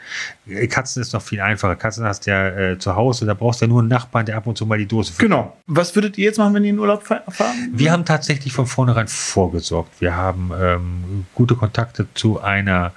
[0.49, 1.77] Äh, Katzen ist noch viel einfacher.
[1.77, 4.37] Katzen hast du ja äh, zu Hause, da brauchst du ja nur einen Nachbarn, der
[4.37, 5.29] ab und zu mal die Dose füllt.
[5.29, 5.57] Genau.
[5.67, 7.71] Was würdet ihr jetzt machen, wenn ihr in Urlaub fa- fahren?
[7.73, 10.01] Wir haben tatsächlich von vornherein vorgesorgt.
[10.01, 12.93] Wir haben ähm, gute Kontakte zu einer,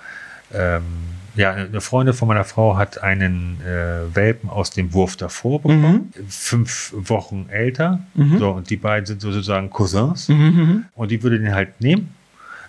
[0.53, 0.84] ähm,
[1.36, 6.13] ja, eine Freundin von meiner Frau hat einen äh, Welpen aus dem Wurf davor bekommen,
[6.27, 7.99] fünf Wochen älter.
[8.15, 8.39] Mhm.
[8.39, 10.30] So, und die beiden sind sozusagen Cousins.
[10.30, 10.86] Mhm.
[10.95, 12.13] Und die würde den halt nehmen.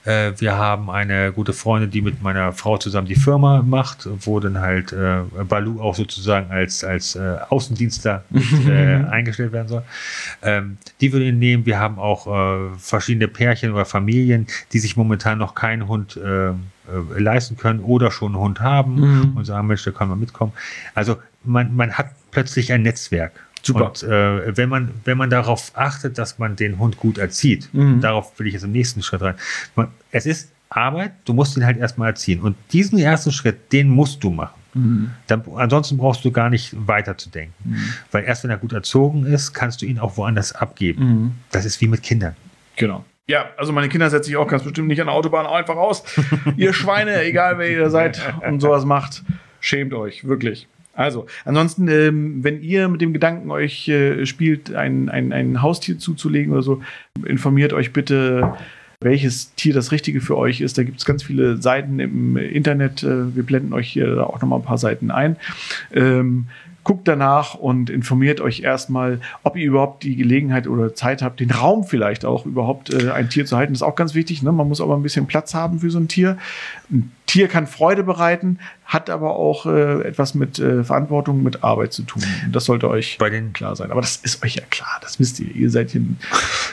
[0.05, 4.41] Äh, wir haben eine gute Freundin, die mit meiner Frau zusammen die Firma macht, wo
[4.41, 8.25] dann halt äh, Balu auch sozusagen als, als äh, Außendienstler
[8.69, 9.83] äh, eingestellt werden soll.
[10.43, 11.67] Ähm, die würde ihn nehmen.
[11.67, 16.19] Wir haben auch äh, verschiedene Pärchen oder Familien, die sich momentan noch keinen Hund
[17.17, 19.37] leisten können oder schon einen Hund haben Mhm.
[19.37, 20.53] und sagen, Mensch, da kann man mitkommen.
[20.95, 23.33] Also man, man hat plötzlich ein Netzwerk.
[23.63, 23.87] Super.
[23.89, 28.01] Und äh, wenn, man, wenn man darauf achtet, dass man den Hund gut erzieht, Mhm.
[28.01, 29.35] darauf will ich jetzt im nächsten Schritt rein.
[29.77, 32.41] Man, es ist Arbeit, du musst ihn halt erstmal erziehen.
[32.41, 34.55] Und diesen ersten Schritt, den musst du machen.
[34.75, 35.11] Mhm.
[35.27, 37.77] Dann, ansonsten brauchst du gar nicht weiter zu denken.
[38.13, 41.05] Weil erst wenn er gut erzogen ist, kannst du ihn auch woanders abgeben.
[41.05, 41.33] Mhm.
[41.51, 42.37] Das ist wie mit Kindern.
[42.77, 43.05] Genau.
[43.27, 46.03] Ja, also meine Kinder setze ich auch ganz bestimmt nicht an der Autobahn einfach aus.
[46.57, 49.23] ihr Schweine, egal wer ihr seid und sowas macht,
[49.61, 50.67] schämt euch, wirklich.
[51.01, 55.99] Also, ansonsten, ähm, wenn ihr mit dem Gedanken euch äh, spielt, ein, ein, ein Haustier
[55.99, 56.83] zuzulegen oder so,
[57.25, 58.53] informiert euch bitte,
[59.01, 60.77] welches Tier das Richtige für euch ist.
[60.77, 63.03] Da gibt es ganz viele Seiten im Internet.
[63.03, 65.37] Äh, wir blenden euch hier auch nochmal ein paar Seiten ein.
[65.91, 66.49] Ähm,
[66.85, 71.51] guckt danach und informiert euch erstmal, ob ihr überhaupt die Gelegenheit oder Zeit habt, den
[71.51, 73.73] Raum vielleicht auch überhaupt äh, ein Tier zu halten.
[73.73, 74.43] Das ist auch ganz wichtig.
[74.43, 74.53] Ne?
[74.53, 76.37] Man muss aber ein bisschen Platz haben für so ein Tier.
[76.91, 78.59] Ein Tier kann Freude bereiten,
[78.91, 82.25] hat aber auch äh, etwas mit äh, Verantwortung, mit Arbeit zu tun.
[82.45, 83.93] Und das sollte euch Bei den, klar sein.
[83.93, 85.55] Aber das ist euch ja klar, das wisst ihr.
[85.55, 86.03] Ihr seid hier,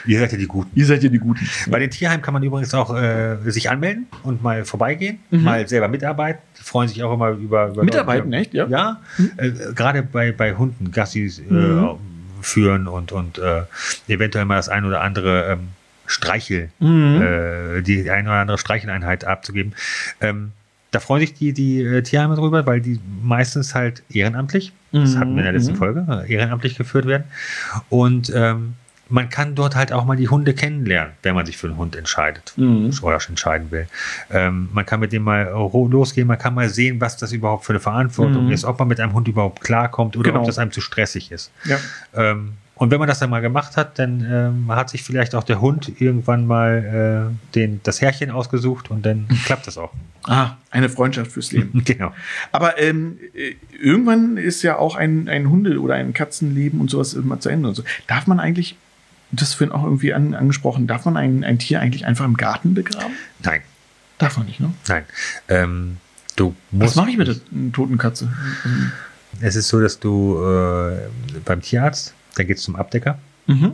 [0.04, 0.68] ihr seid ja die Guten.
[0.74, 1.48] ihr seid hier die Guten.
[1.70, 5.42] Bei den Tierheimen kann man übrigens auch äh, sich anmelden und mal vorbeigehen, Mhm.
[5.44, 6.40] mal selber mitarbeiten.
[6.58, 8.52] Die freuen sich auch immer über, über Mitarbeiten, Leute, echt?
[8.54, 8.66] Ja.
[8.66, 9.00] Ja,
[9.36, 11.98] äh, gerade bei, bei Hunden, Gassis äh, Mhm.
[12.40, 13.62] führen und, und äh,
[14.08, 15.68] eventuell mal das ein oder andere ähm,
[16.06, 17.22] Streichel, Mhm.
[17.22, 19.74] äh, die ein oder andere Streicheleinheit abzugeben.
[20.20, 20.50] Ähm,
[20.90, 25.18] da freuen sich die, die äh, Tierheime drüber, weil die meistens halt ehrenamtlich, das Mhm,
[25.18, 25.76] hatten wir in der letzten mhm.
[25.76, 27.24] Folge, äh, ehrenamtlich geführt werden.
[27.90, 28.74] Und ähm,
[29.10, 31.96] man kann dort halt auch mal die Hunde kennenlernen, wenn man sich für einen Hund
[31.96, 32.90] entscheidet Mhm.
[33.02, 33.86] oder entscheiden will.
[34.30, 37.64] Ähm, man kann mit dem mal ro- losgehen, man kann mal sehen, was das überhaupt
[37.64, 38.52] für eine Verantwortung Mhm.
[38.52, 40.40] ist, ob man mit einem Hund überhaupt klarkommt oder Genau.
[40.40, 41.50] ob das einem zu stressig ist.
[41.64, 41.78] Ja.
[42.14, 45.44] Ähm, und wenn man das dann mal gemacht hat, dann ähm, hat sich vielleicht auch
[45.44, 49.92] der Hund irgendwann mal äh, den, das Härchen ausgesucht und dann klappt das auch.
[50.24, 51.82] Ah, eine Freundschaft fürs Leben.
[51.84, 52.12] genau.
[52.50, 57.14] Aber ähm, äh, irgendwann ist ja auch ein, ein Hunde- oder ein Katzenleben und sowas
[57.14, 57.82] immer zu Ende und so.
[58.06, 58.76] Darf man eigentlich,
[59.32, 62.74] das vorhin auch irgendwie an, angesprochen, darf man ein, ein Tier eigentlich einfach im Garten
[62.74, 63.12] begraben?
[63.42, 63.60] Nein,
[64.18, 64.72] Darf man nicht, ne?
[64.88, 65.04] nein.
[65.48, 65.96] Ähm,
[66.34, 66.90] du musst.
[66.90, 67.36] Was mache ich mit der
[67.72, 68.32] toten Katze?
[69.40, 70.96] Es ist so, dass du äh,
[71.44, 73.72] beim Tierarzt, dann geht's zum Abdecker Mhm.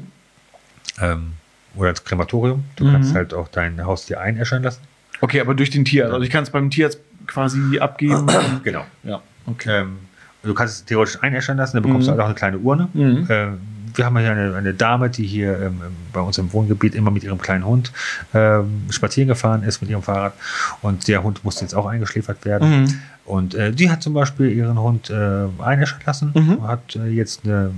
[1.01, 1.33] ähm,
[1.77, 2.65] oder ins Krematorium.
[2.77, 2.93] Du Mhm.
[2.93, 4.81] kannst halt auch dein Haustier einäschern lassen.
[5.21, 6.13] Okay, aber durch den Tierarzt.
[6.15, 8.27] Also ich kann es beim Tierarzt quasi abgeben.
[8.63, 8.85] Genau.
[9.03, 9.81] ja, okay.
[9.83, 9.99] Ähm,
[10.43, 12.13] du kannst es theoretisch einäschern lassen, dann bekommst Mhm.
[12.13, 12.89] du halt auch eine kleine Urne.
[12.93, 13.27] Mhm.
[13.29, 13.59] Ähm,
[13.95, 15.81] wir haben hier eine, eine Dame, die hier ähm,
[16.13, 17.93] bei uns im Wohngebiet immer mit ihrem kleinen Hund
[18.35, 20.35] ähm, spazieren gefahren ist mit ihrem Fahrrad.
[20.83, 22.83] Und der Hund musste jetzt auch eingeschläfert werden.
[22.83, 22.99] Mhm.
[23.25, 26.67] Und äh, die hat zum Beispiel ihren Hund äh, einäschern lassen, Mhm.
[26.69, 27.71] hat äh, jetzt eine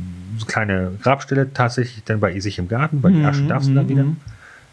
[0.47, 3.75] kleine Grabstelle tatsächlich dann bei ihr sich im Garten, weil die Asche Mhm, darfst du
[3.75, 4.03] dann mhm, wieder.
[4.05, 4.17] mhm.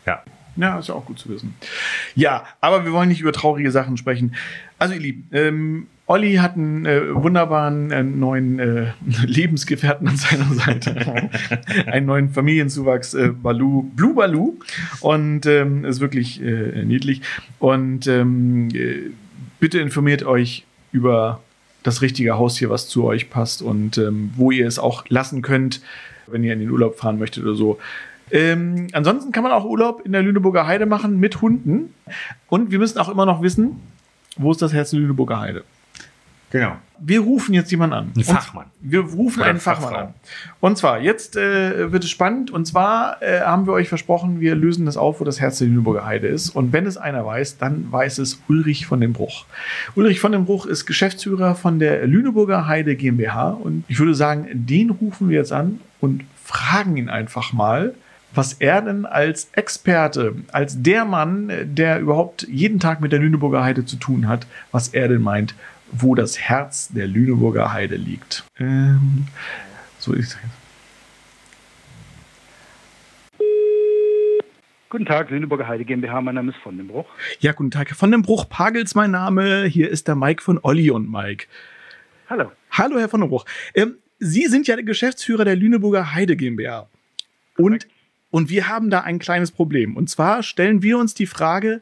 [0.05, 0.23] Ja.
[0.55, 1.55] Ja, ist ja auch gut zu wissen.
[2.15, 4.35] Ja, aber wir wollen nicht über traurige Sachen sprechen.
[4.77, 8.91] Also, ihr Lieben, ähm, Olli hat einen äh, wunderbaren äh, neuen äh,
[9.25, 11.29] Lebensgefährten an seiner Seite.
[11.87, 14.53] einen neuen Familienzuwachs, äh, Balu, Blue Balu.
[15.01, 17.23] Und ähm, ist wirklich äh, niedlich.
[17.57, 19.09] Und ähm, äh,
[19.59, 21.41] bitte informiert euch über
[21.81, 25.81] das richtige Haustier, was zu euch passt und ähm, wo ihr es auch lassen könnt,
[26.27, 27.79] wenn ihr in den Urlaub fahren möchtet oder so.
[28.29, 31.91] Ähm, ansonsten kann man auch Urlaub in der Lüneburger Heide machen mit Hunden.
[32.49, 33.77] Und wir müssen auch immer noch wissen,
[34.37, 35.63] wo ist das Herz der Lüneburger Heide?
[36.53, 36.77] Genau.
[36.99, 38.03] Wir rufen jetzt jemanden an.
[38.05, 38.67] Ein Und Fachmann.
[38.79, 40.07] Wir rufen Oder einen Fachmann Fachfrau.
[40.07, 40.13] an.
[40.59, 42.51] Und zwar, jetzt äh, wird es spannend.
[42.51, 45.67] Und zwar äh, haben wir euch versprochen, wir lösen das auf, wo das Herz der
[45.67, 46.51] Lüneburger Heide ist.
[46.51, 49.45] Und wenn es einer weiß, dann weiß es Ulrich von dem Bruch.
[49.95, 53.49] Ulrich von dem Bruch ist Geschäftsführer von der Lüneburger Heide GmbH.
[53.49, 57.95] Und ich würde sagen, den rufen wir jetzt an und fragen ihn einfach mal,
[58.33, 63.63] was er denn als Experte, als der Mann, der überhaupt jeden Tag mit der Lüneburger
[63.63, 65.55] Heide zu tun hat, was er denn meint,
[65.91, 68.43] wo das Herz der Lüneburger Heide liegt.
[68.59, 69.27] Ähm,
[69.99, 70.37] so ist es.
[74.89, 77.07] Guten Tag, Lüneburger Heide GmbH, mein Name ist von dem Bruch.
[77.39, 77.89] Ja, guten Tag.
[77.95, 79.65] Von dem Bruch Pagels mein Name.
[79.65, 81.47] Hier ist der Mike von Olli und Mike.
[82.29, 82.51] Hallo.
[82.69, 83.45] Hallo, Herr von den Bruch.
[83.73, 86.87] Ähm, Sie sind ja der Geschäftsführer der Lüneburger Heide GmbH.
[87.57, 87.87] Und,
[88.33, 89.95] und wir haben da ein kleines Problem.
[89.95, 91.81] Und zwar stellen wir uns die Frage,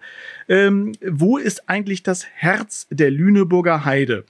[0.50, 4.26] ähm, wo ist eigentlich das Herz der Lüneburger Heide?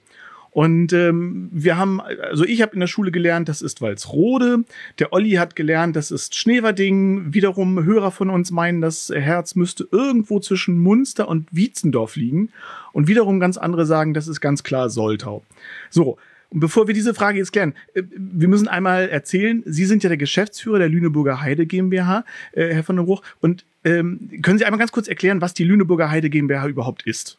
[0.52, 4.62] Und ähm, wir haben, also ich habe in der Schule gelernt, das ist Walsrode.
[5.00, 7.34] Der Olli hat gelernt, das ist Schneverding.
[7.34, 12.50] Wiederum Hörer von uns meinen, das Herz müsste irgendwo zwischen Munster und Wietzendorf liegen.
[12.92, 15.42] Und wiederum ganz andere sagen, das ist ganz klar Soltau.
[15.90, 16.18] So,
[16.52, 20.08] und bevor wir diese Frage jetzt klären, äh, wir müssen einmal erzählen, Sie sind ja
[20.08, 23.22] der Geschäftsführer der Lüneburger Heide GmbH, äh, Herr von der Bruch.
[23.40, 27.38] Und ähm, können Sie einmal ganz kurz erklären, was die Lüneburger Heide GmbH überhaupt ist?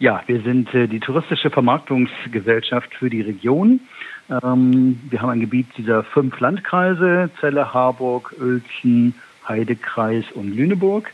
[0.00, 3.80] Ja, wir sind äh, die touristische Vermarktungsgesellschaft für die Region.
[4.28, 9.14] Ähm, wir haben ein Gebiet dieser fünf Landkreise, Celle, Harburg, Uelzen,
[9.48, 11.10] Heidekreis und Lüneburg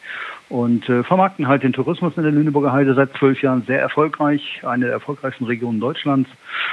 [0.49, 4.61] und äh, vermarkten halt den Tourismus in der Lüneburger Heide seit zwölf Jahren sehr erfolgreich,
[4.63, 6.29] eine der erfolgreichsten Regionen Deutschlands.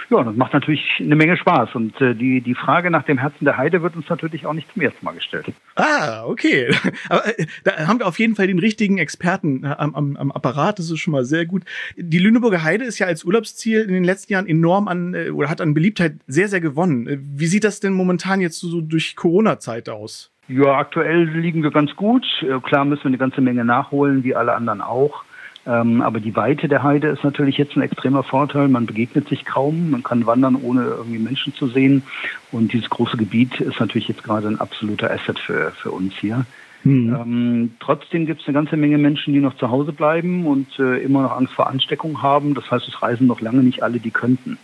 [0.10, 3.46] Ja, das macht natürlich eine Menge Spaß und äh, die, die Frage nach dem Herzen
[3.46, 5.46] der Heide wird uns natürlich auch nicht zum ersten Mal gestellt.
[5.76, 6.74] Ah, okay.
[7.10, 10.32] Aber äh, da haben wir auf jeden Fall den richtigen Experten äh, am, am, am
[10.32, 11.64] Apparat, das ist schon mal sehr gut.
[11.96, 15.50] Die Lüneburger Heide ist ja als Urlaubsziel in den letzten Jahren enorm an äh, oder
[15.50, 17.08] hat an Beliebtheit sehr, sehr gewonnen.
[17.36, 20.31] Wie sieht das denn momentan jetzt so durch Corona-Zeit aus?
[20.52, 22.26] Ja, aktuell liegen wir ganz gut.
[22.42, 25.24] Äh, Klar müssen wir eine ganze Menge nachholen, wie alle anderen auch.
[25.66, 28.68] Ähm, aber die Weite der Heide ist natürlich jetzt ein extremer Vorteil.
[28.68, 32.04] Man begegnet sich kaum, man kann wandern, ohne irgendwie Menschen zu sehen.
[32.52, 36.46] Und dieses große Gebiet ist natürlich jetzt gerade ein absoluter Asset für, für uns hier.
[37.14, 40.98] Ähm, trotzdem gibt es eine ganze Menge Menschen, die noch zu Hause bleiben und äh,
[40.98, 42.56] immer noch Angst vor Ansteckung haben.
[42.56, 44.58] Das heißt, es reisen noch lange nicht alle, die könnten.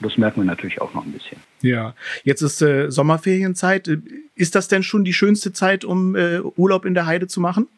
[0.00, 1.38] Und das merken wir natürlich auch noch ein bisschen.
[1.62, 3.88] Ja, jetzt ist äh, Sommerferienzeit.
[4.34, 7.68] Ist das denn schon die schönste Zeit, um äh, Urlaub in der Heide zu machen?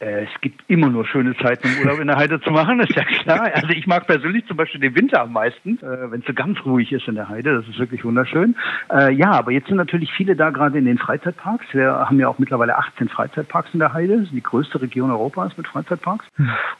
[0.00, 2.94] Äh, Es gibt immer nur schöne Zeiten, um Urlaub in der Heide zu machen, ist
[2.94, 3.50] ja klar.
[3.52, 6.58] Also ich mag persönlich zum Beispiel den Winter am meisten, äh, wenn es so ganz
[6.64, 7.54] ruhig ist in der Heide.
[7.54, 8.56] Das ist wirklich wunderschön.
[8.92, 11.66] Äh, ja, aber jetzt sind natürlich viele da gerade in den Freizeitparks.
[11.72, 14.16] Wir haben ja auch mittlerweile 18 Freizeitparks in der Heide.
[14.18, 16.26] Das ist die größte Region Europas mit Freizeitparks.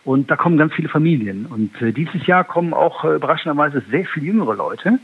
[0.05, 1.47] Und da kommen ganz viele Familien.
[1.47, 4.99] Und dieses Jahr kommen auch überraschenderweise sehr viele jüngere Leute.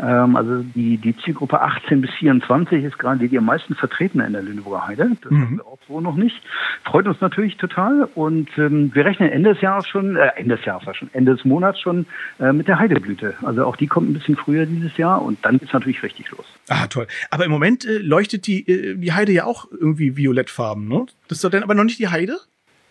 [0.00, 4.20] Ähm, also die, die Zielgruppe 18 bis 24 ist gerade die, die am meisten vertreten
[4.20, 5.10] in der Lüneburger Heide.
[5.22, 6.40] Das haben wir auch so noch nicht.
[6.84, 10.64] Freut uns natürlich total und ähm, wir rechnen Ende des Jahres schon, äh, Ende des
[10.64, 12.06] Jahres war schon, Ende des Monats schon
[12.38, 13.34] äh, mit der Heideblüte.
[13.42, 16.46] Also auch die kommt ein bisschen früher dieses Jahr und dann geht's natürlich richtig los.
[16.68, 17.06] Ah, toll.
[17.30, 21.06] Aber im Moment äh, leuchtet die, äh, die Heide ja auch irgendwie violettfarben, ne?
[21.28, 22.38] Das ist doch dann aber noch nicht die Heide?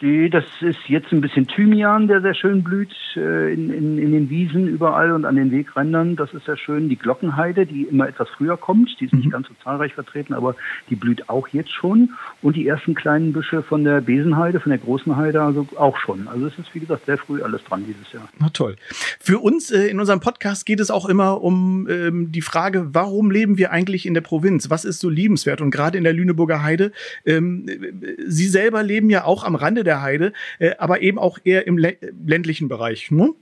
[0.01, 4.13] Die, das ist jetzt ein bisschen Thymian, der sehr schön blüht äh, in, in, in
[4.13, 6.15] den Wiesen überall und an den Wegrändern.
[6.15, 6.87] Das ist sehr schön.
[6.87, 10.55] Die Glockenheide, die immer etwas früher kommt, die ist nicht ganz so zahlreich vertreten, aber
[10.89, 12.11] die blüht auch jetzt schon.
[12.41, 16.29] Und die ersten kleinen Büsche von der Besenheide, von der großen Heide, also auch schon.
[16.29, 18.29] Also es ist, wie gesagt, sehr früh alles dran dieses Jahr.
[18.39, 18.77] Na toll.
[19.19, 23.31] Für uns äh, in unserem Podcast geht es auch immer um ähm, die Frage, warum
[23.31, 24.69] leben wir eigentlich in der Provinz?
[24.69, 25.59] Was ist so liebenswert?
[25.59, 26.93] Und gerade in der Lüneburger Heide,
[27.25, 31.39] ähm, äh, Sie selber leben ja auch am Rande der Heide, äh, aber eben auch
[31.43, 33.11] eher im lä- ländlichen Bereich.
[33.11, 33.33] Ne?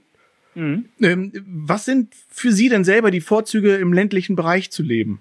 [1.00, 5.20] Ähm, was sind für Sie denn selber die Vorzüge, im ländlichen Bereich zu leben?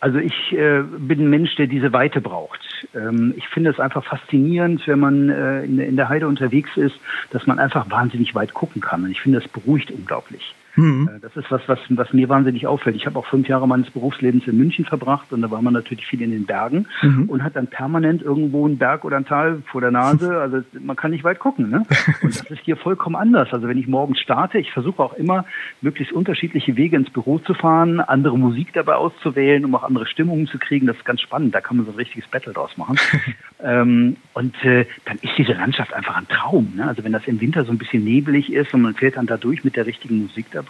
[0.00, 2.60] Also ich äh, bin ein Mensch, der diese Weite braucht.
[2.94, 6.94] Ähm, ich finde es einfach faszinierend, wenn man äh, in, in der Heide unterwegs ist,
[7.30, 9.04] dass man einfach wahnsinnig weit gucken kann.
[9.04, 10.54] Und ich finde, das beruhigt unglaublich.
[10.76, 11.08] Mhm.
[11.16, 12.96] Äh, Das ist was, was, was mir wahnsinnig auffällt.
[12.96, 16.06] Ich habe auch fünf Jahre meines Berufslebens in München verbracht und da war man natürlich
[16.06, 17.28] viel in den Bergen Mhm.
[17.28, 20.38] und hat dann permanent irgendwo einen Berg oder ein Tal vor der Nase.
[20.44, 21.70] Also man kann nicht weit gucken.
[21.70, 21.84] Ne?
[22.22, 23.52] Und das ist hier vollkommen anders.
[23.52, 25.44] Also wenn ich morgens starte, ich versuche auch immer,
[25.80, 30.46] möglichst unterschiedliche Wege ins Büro zu fahren, andere Musik dabei auszuwählen, um auch andere Stimmungen
[30.46, 30.86] zu kriegen.
[30.86, 31.54] Das ist ganz spannend.
[31.54, 32.96] Da kann man so ein richtiges Battle draus machen.
[33.62, 36.72] ähm, und äh, dann ist diese Landschaft einfach ein Traum.
[36.76, 36.86] Ne?
[36.86, 39.36] Also wenn das im Winter so ein bisschen nebelig ist und man fährt dann da
[39.36, 40.63] durch mit der richtigen Musik dabei,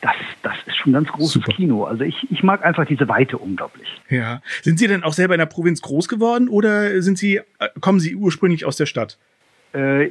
[0.00, 1.52] das, das ist schon ganz großes Super.
[1.52, 1.84] Kino.
[1.84, 3.88] Also ich, ich mag einfach diese Weite unglaublich.
[4.08, 4.42] Ja.
[4.62, 8.00] Sind Sie denn auch selber in der Provinz groß geworden oder sind Sie, äh, kommen
[8.00, 9.18] Sie ursprünglich aus der Stadt?
[9.72, 10.10] Äh,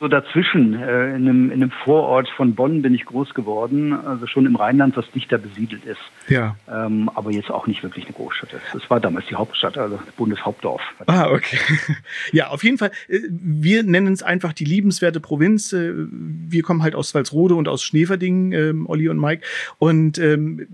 [0.00, 4.26] so dazwischen, äh, in, einem, in einem Vorort von Bonn bin ich groß geworden, also
[4.26, 6.00] schon im Rheinland, was dichter besiedelt ist.
[6.28, 6.56] Ja.
[6.68, 8.74] Ähm, aber jetzt auch nicht wirklich eine Großstadt ist.
[8.74, 10.82] Es war damals die Hauptstadt, also das Bundeshauptdorf.
[11.06, 11.58] Ah, okay.
[12.32, 12.90] Ja, auf jeden Fall.
[13.08, 15.72] äh, Wir nennen es einfach die liebenswerte Provinz.
[15.72, 19.42] Wir kommen halt aus Walsrode und aus Schneverdingen, ähm, Olli und Mike.
[19.78, 20.66] Und ähm,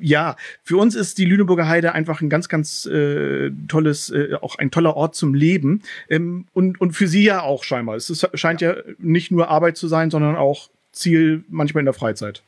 [0.00, 4.56] ja, für uns ist die Lüneburger Heide einfach ein ganz, ganz äh, tolles, äh, auch
[4.56, 5.82] ein toller Ort zum Leben.
[6.08, 7.96] Ähm, und, und für Sie ja auch scheinbar.
[7.96, 8.74] Es ist, scheint ja.
[8.98, 12.42] nicht nur Arbeit zu sein, sondern auch Ziel manchmal in der Freizeit.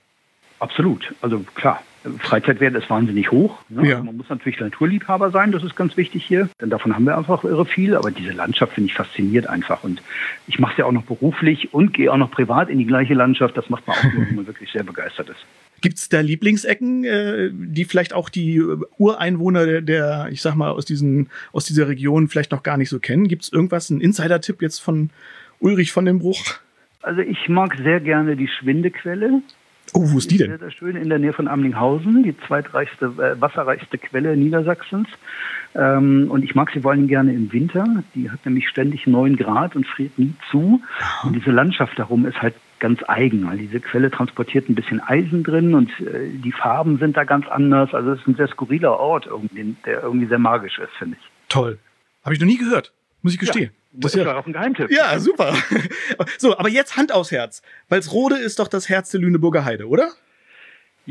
[0.61, 1.15] Absolut.
[1.21, 1.83] Also klar,
[2.19, 3.59] Freizeitwert ist wahnsinnig hoch.
[3.69, 3.89] Ne?
[3.89, 4.03] Ja.
[4.03, 6.49] Man muss natürlich Naturliebhaber sein, das ist ganz wichtig hier.
[6.61, 7.95] Denn davon haben wir einfach irre viel.
[7.95, 9.85] Aber diese Landschaft finde ich fasziniert einfach.
[9.85, 10.03] Und
[10.47, 13.15] ich mache es ja auch noch beruflich und gehe auch noch privat in die gleiche
[13.15, 13.57] Landschaft.
[13.57, 15.45] Das macht man auch nur, wenn man wirklich sehr begeistert ist.
[15.81, 20.55] Gibt es da Lieblingsecken, äh, die vielleicht auch die äh, Ureinwohner der, der, ich sag
[20.55, 23.29] mal, aus, diesen, aus dieser Region vielleicht noch gar nicht so kennen?
[23.29, 25.11] Gibt es irgendwas, einen Insider-Tipp jetzt von
[25.61, 26.41] Ulrich von dem Bruch?
[27.03, 29.43] Also ich mag sehr gerne die Schwindequelle.
[29.95, 30.59] Oh, wo ist die Sehr, denn?
[30.59, 35.09] sehr schön in der Nähe von Amlinghausen, die zweitreichste, äh, wasserreichste Quelle Niedersachsens.
[35.75, 38.03] Ähm, und ich mag sie vor allem gerne im Winter.
[38.15, 40.83] Die hat nämlich ständig 9 Grad und friert nie zu.
[41.23, 45.43] Und diese Landschaft darum ist halt ganz eigen, weil diese Quelle transportiert ein bisschen Eisen
[45.43, 47.93] drin und äh, die Farben sind da ganz anders.
[47.95, 51.29] Also es ist ein sehr skurriler Ort, irgendwie, der irgendwie sehr magisch ist, finde ich.
[51.49, 51.79] Toll.
[52.25, 53.71] Habe ich noch nie gehört, muss ich gestehen.
[53.93, 54.91] Das ist ja auch ein Geheimtipp.
[54.91, 55.55] ja, super.
[56.39, 57.63] So, aber jetzt Hand aufs Herz.
[57.89, 60.11] Walsrode ist doch das Herz der Lüneburger Heide, oder?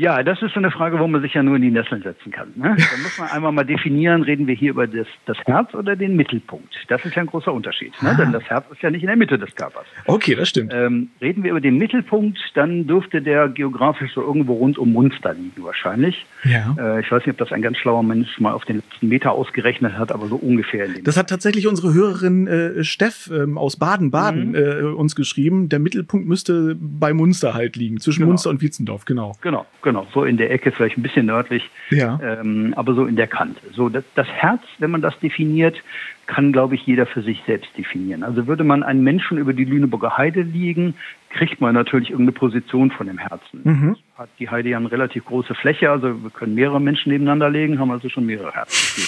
[0.00, 2.30] Ja, das ist so eine Frage, wo man sich ja nur in die Nesseln setzen
[2.30, 2.52] kann.
[2.54, 2.76] Ne?
[2.78, 6.14] Da muss man einmal mal definieren, reden wir hier über das, das Herz oder den
[6.14, 6.72] Mittelpunkt.
[6.86, 8.14] Das ist ja ein großer Unterschied, ne?
[8.16, 9.86] denn das Herz ist ja nicht in der Mitte des Körpers.
[10.06, 10.72] Okay, das stimmt.
[10.72, 15.34] Ähm, reden wir über den Mittelpunkt, dann dürfte der geografisch so irgendwo rund um Munster
[15.34, 16.24] liegen wahrscheinlich.
[16.44, 16.76] Ja.
[16.78, 19.32] Äh, ich weiß nicht, ob das ein ganz schlauer Mensch mal auf den letzten Meter
[19.32, 23.58] ausgerechnet hat, aber so ungefähr in dem Das hat tatsächlich unsere Hörerin äh, Steff ähm,
[23.58, 24.54] aus Baden-Baden Mhm.
[24.54, 25.68] äh, uns geschrieben.
[25.68, 28.28] Der Mittelpunkt müsste bei Munster halt liegen, zwischen Genau.
[28.30, 29.32] Munster und Wietzendorf, genau.
[29.40, 29.87] Genau, genau.
[30.12, 32.18] So in der Ecke, vielleicht ein bisschen nördlich, Ja.
[32.22, 33.60] ähm, aber so in der Kante.
[33.72, 35.82] So, das, das Herz, wenn man das definiert,
[36.26, 38.22] kann, glaube ich, jeder für sich selbst definieren.
[38.22, 40.94] Also würde man einen Menschen über die Lüneburger Heide liegen,
[41.30, 43.60] kriegt man natürlich irgendeine Position von dem Herzen.
[43.64, 43.96] Mhm.
[44.16, 47.78] Hat die Heide ja eine relativ große Fläche, also wir können mehrere Menschen nebeneinander legen,
[47.78, 49.02] haben also schon mehrere Herzen.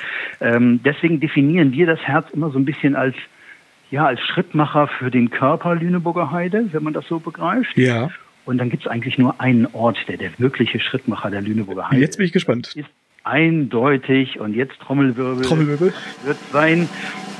[0.40, 3.16] ähm, deswegen definieren wir das Herz immer so ein bisschen als
[3.90, 7.76] ja, als Schrittmacher für den Körper Lüneburger Heide, wenn man das so begreift.
[7.76, 8.10] Ja.
[8.50, 12.00] Und dann gibt es eigentlich nur einen Ort, der der wirkliche Schrittmacher der Lüneburger Heide
[12.00, 12.74] Jetzt bin ich gespannt.
[12.74, 12.88] ist.
[13.22, 15.94] Eindeutig und jetzt Trommelwirbel Trommelwirbel.
[16.24, 16.88] wird sein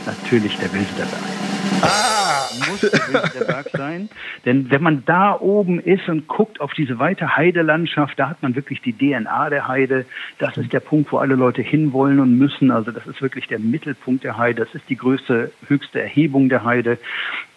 [0.07, 1.83] natürlich der Wilster Berg.
[1.83, 2.49] Ah!
[2.71, 4.09] Muss der Wilster Berg sein.
[4.45, 8.55] Denn wenn man da oben ist und guckt auf diese weite Heidelandschaft, da hat man
[8.55, 10.07] wirklich die DNA der Heide.
[10.39, 12.71] Das ist der Punkt, wo alle Leute hinwollen und müssen.
[12.71, 14.65] Also das ist wirklich der Mittelpunkt der Heide.
[14.65, 16.99] Das ist die größte, höchste Erhebung der Heide.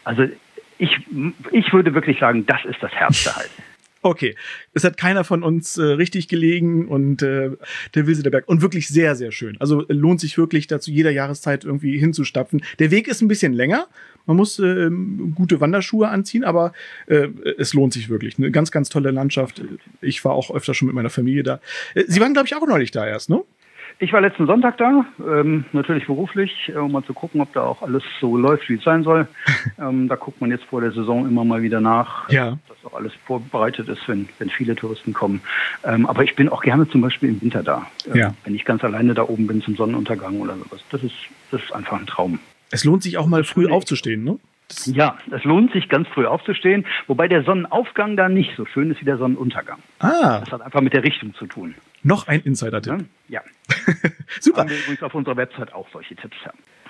[0.04, 0.26] Also
[0.78, 0.92] ich,
[1.52, 3.50] ich würde wirklich sagen, das ist das Herz der Heide.
[4.06, 4.36] Okay,
[4.74, 7.52] es hat keiner von uns äh, richtig gelegen und äh,
[7.96, 9.56] der Wilse der Berg und wirklich sehr, sehr schön.
[9.62, 12.64] Also äh, lohnt sich wirklich dazu, jeder Jahreszeit irgendwie hinzustapfen.
[12.80, 13.88] Der Weg ist ein bisschen länger.
[14.26, 14.90] Man muss äh,
[15.36, 16.74] gute Wanderschuhe anziehen, aber
[17.08, 18.38] äh, es lohnt sich wirklich.
[18.38, 19.62] Eine ganz, ganz tolle Landschaft.
[20.02, 21.62] Ich war auch öfter schon mit meiner Familie da.
[21.96, 23.42] Äh, Sie waren, glaube ich, auch neulich da erst, ne?
[24.04, 27.62] Ich war letzten Sonntag da, ähm, natürlich beruflich, äh, um mal zu gucken, ob da
[27.64, 29.30] auch alles so läuft, wie es sein soll.
[29.80, 32.58] ähm, da guckt man jetzt vor der Saison immer mal wieder nach, Ja.
[32.68, 35.40] dass auch alles vorbereitet ist, wenn, wenn viele Touristen kommen.
[35.86, 38.34] Ähm, aber ich bin auch gerne zum Beispiel im Winter da, ähm, Ja.
[38.44, 40.84] wenn ich ganz alleine da oben bin zum Sonnenuntergang oder sowas.
[40.92, 41.16] Das ist,
[41.52, 42.40] das ist einfach ein Traum.
[42.72, 44.38] Es lohnt sich auch mal früh aufzustehen, ne?
[44.86, 49.02] Ja, es lohnt sich ganz früh aufzustehen, wobei der Sonnenaufgang da nicht so schön ist
[49.02, 49.80] wie der Sonnenuntergang.
[50.00, 51.76] Ah, Das hat einfach mit der Richtung zu tun.
[52.04, 52.94] noch ein Insider-Tipp.
[52.98, 53.06] Ne?
[53.30, 53.42] Ja.
[54.40, 54.62] Super.
[54.62, 56.38] haben wir übrigens auf unserer Website auch solche Tipps.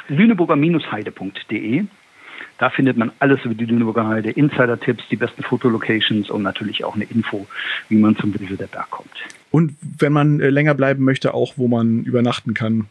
[0.07, 1.85] Lüneburger-heide.de.
[2.59, 6.95] Da findet man alles über die Lüneburger Heide, Insider-Tipps, die besten Fotolocations und natürlich auch
[6.95, 7.47] eine Info,
[7.89, 9.09] wie man zum Berg kommt.
[9.51, 12.87] Und wenn man äh, länger bleiben möchte, auch wo man übernachten kann.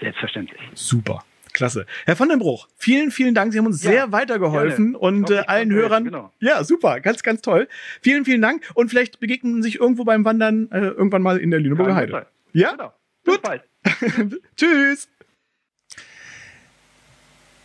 [0.00, 0.60] Selbstverständlich.
[0.74, 1.24] Super.
[1.58, 1.86] Klasse.
[2.06, 3.52] Herr von den Bruch, vielen, vielen Dank.
[3.52, 4.98] Sie haben uns Ja, sehr weitergeholfen gerne.
[4.98, 6.04] und äh, allen Hörern.
[6.04, 6.32] helfen, genau.
[6.40, 7.00] Ja, super.
[7.00, 7.68] Ganz, ganz toll.
[8.00, 8.62] Vielen, vielen Dank.
[8.74, 12.12] Und vielleicht begegnen Sie sich irgendwo beim Wandern äh, irgendwann mal in der Lüneburger Heide.
[12.12, 12.26] Zeit.
[12.52, 12.70] Ja?
[12.72, 12.92] Genau.
[13.24, 13.42] Bis Gut.
[13.42, 13.62] bald.
[14.56, 15.08] Tschüss.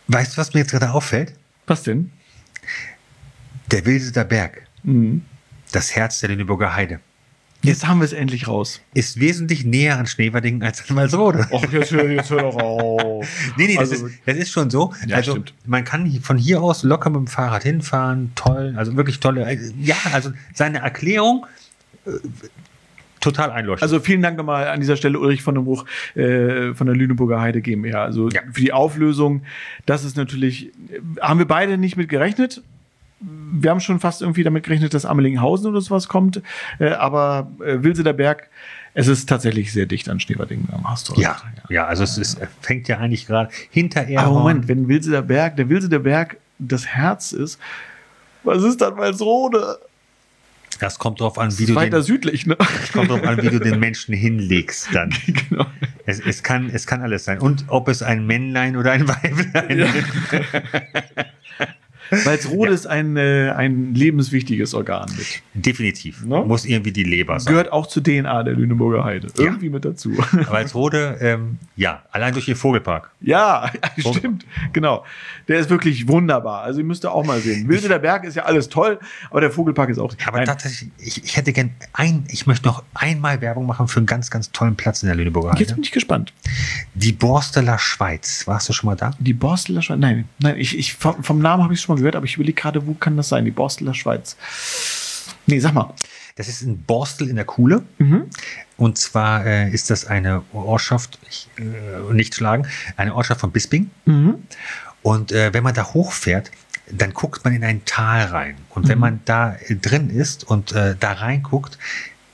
[0.08, 1.34] Weißt du, was mir jetzt gerade auffällt?
[1.66, 2.10] Was denn?
[3.70, 5.22] Der Wilseter Berg, Mhm.
[5.72, 7.00] das Herz der Lüneburger Heide,
[7.64, 8.80] Jetzt haben wir es endlich raus.
[8.94, 11.46] ist wesentlich näher an Schneewerdingen als an Walsrode.
[11.50, 13.26] Och, jetzt hör, jetzt hör doch auf.
[13.56, 14.92] Nee, nee, das, Also- ist, das ist schon so.
[15.06, 15.54] Ja, also stimmt.
[15.66, 19.44] man kann von hier aus locker mit dem Fahrrad hinfahren, toll, also wirklich tolle.
[19.50, 21.46] äh, Ja, also seine Erklärung
[22.06, 22.10] äh,
[23.20, 23.82] total einleuchtend.
[23.82, 27.40] Also vielen Dank nochmal an dieser Stelle Ulrich von dem Bruch äh, von der Lüneburger
[27.40, 28.04] Heide GmbH.
[28.04, 28.42] Also Ja.
[28.52, 29.42] für die Auflösung,
[29.86, 32.62] das ist natürlich, äh, haben wir beide nicht mit gerechnet.
[33.52, 36.42] Wir haben schon fast irgendwie damit gerechnet, dass Amelinghausen oder sowas kommt.
[36.78, 38.48] Äh, aber äh, Wilseder Berg,
[38.94, 40.68] es ist tatsächlich sehr dicht an Schneewerdingen.
[40.70, 41.42] Da Hast du ja, recht.
[41.70, 44.42] ja, also es ist, fängt ja eigentlich gerade hinter Aber Erhorn.
[44.42, 47.58] Moment, wenn Wilseder Berg, der Wilseder Berg das Herz ist,
[48.44, 49.78] was ist dann Walsrode?
[50.80, 52.56] Das kommt drauf an, wie Ist du weiter den, südlich, ne?
[52.92, 55.14] kommt drauf an, wie du den Menschen hinlegst dann.
[55.26, 55.66] genau.
[56.04, 57.38] Es, es, kann, es kann alles sein.
[57.38, 59.86] Und ob es ein Männlein oder ein Weiblein Ja.
[59.86, 60.06] ist.
[62.10, 65.42] Walsrode ist ein, äh, ein lebenswichtiges Organ mit.
[65.54, 66.24] Definitiv.
[66.24, 66.42] Ne?
[66.42, 67.52] Muss irgendwie die Leber sein.
[67.52, 69.28] Gehört auch zur DNA der Lüneburger Heide.
[69.38, 69.44] Ja.
[69.44, 70.16] Irgendwie mit dazu.
[70.50, 73.10] Walsrode, ähm, ja, allein durch den Vogelpark.
[73.20, 74.44] ja, stimmt.
[74.72, 75.04] Genau.
[75.48, 76.62] Der ist wirklich wunderbar.
[76.62, 77.68] Also ihr müsst ihr auch mal sehen.
[77.68, 78.98] Wilde der Berg ist ja alles toll,
[79.30, 80.14] aber der Vogelpark ist auch.
[80.26, 83.98] Aber Nein, tatsächlich, ich, ich hätte gern ein, ich möchte noch einmal Werbung machen für
[84.00, 85.74] einen ganz, ganz tollen Platz in der Lüneburger jetzt Heide.
[85.74, 86.32] bin ich gespannt.
[86.94, 88.46] Die Borsteler Schweiz.
[88.46, 89.12] Warst du schon mal da?
[89.18, 89.98] Die Borsteler Schweiz.
[89.98, 92.60] Nein, nein, ich, ich, vom, vom Namen habe ich schon mal gehört, aber ich überlege
[92.60, 93.44] gerade, wo kann das sein?
[93.44, 94.36] Die Borsteler Schweiz.
[95.46, 95.92] Nee, sag mal.
[96.36, 97.82] Das ist in Borstel in der Kuhle.
[97.98, 98.24] Mhm.
[98.76, 102.66] Und zwar äh, ist das eine Ortschaft, ich, äh, nicht schlagen,
[102.96, 103.90] eine Ortschaft von Bisping.
[104.04, 104.38] Mhm.
[105.04, 106.50] Und äh, wenn man da hochfährt,
[106.90, 108.56] dann guckt man in ein Tal rein.
[108.70, 109.00] Und wenn Mhm.
[109.00, 111.78] man da äh, drin ist und äh, da reinguckt,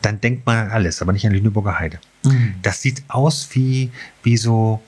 [0.02, 1.98] dann denkt man an alles, aber nicht an Lüneburger Heide.
[2.24, 2.54] Mhm.
[2.62, 3.90] Das sieht aus wie,
[4.22, 4.80] wie so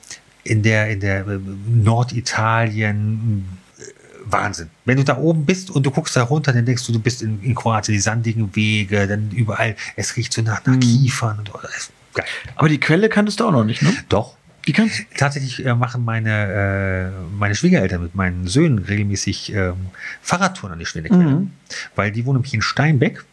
[0.43, 3.83] in der, in der äh, Norditalien äh,
[4.25, 4.69] Wahnsinn.
[4.85, 7.21] Wenn du da oben bist und du guckst da runter, dann denkst du, du bist
[7.21, 11.49] in, in Kroatien, die sandigen Wege, dann überall, es riecht so nach, nach Kiefern und
[11.77, 12.25] ist geil.
[12.55, 13.93] Aber die Quelle kanntest du auch noch nicht, ne?
[14.09, 14.35] Doch.
[14.65, 19.87] Die kannst Tatsächlich äh, machen meine, äh, meine Schwiegereltern mit meinen Söhnen regelmäßig ähm,
[20.21, 21.47] Fahrradtouren an die Schwindequelle.
[21.95, 23.25] Weil die wohnen nämlich in Steinbeck.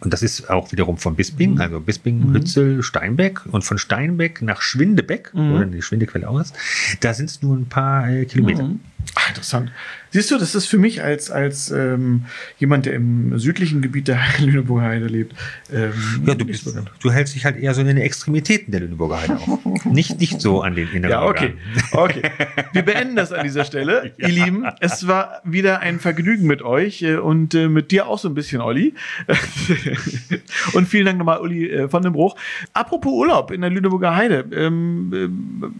[0.00, 4.60] Und das ist auch wiederum von Bisping, also Bisping, Hützel, Steinbeck und von Steinbeck nach
[4.62, 6.54] Schwindebeck, wo dann die Schwindequelle auch ist,
[7.00, 8.70] da sind es nur ein paar äh, Kilometer.
[9.14, 9.70] Ach, interessant.
[10.10, 12.24] Siehst du, das ist für mich als, als ähm,
[12.58, 15.34] jemand, der im südlichen Gebiet der Lüneburger Heide lebt.
[15.72, 15.92] Ähm,
[16.26, 19.20] Ja, du, bist, so- du hältst dich halt eher so in den Extremitäten der Lüneburger
[19.20, 19.64] Heide auf.
[19.84, 21.54] nicht, nicht so an den inneren Ja, okay.
[21.92, 22.22] Organen.
[22.22, 22.46] Okay.
[22.72, 24.12] Wir beenden das an dieser Stelle.
[24.18, 28.18] Ihr Lieben, es war wieder ein Vergnügen mit euch äh, und äh, mit dir auch
[28.18, 28.94] so ein bisschen, Olli.
[30.74, 32.36] und vielen Dank nochmal, Uli äh, von dem Bruch.
[32.72, 34.44] Apropos Urlaub in der Lüneburger Heide.
[34.52, 35.74] Ähm, ähm,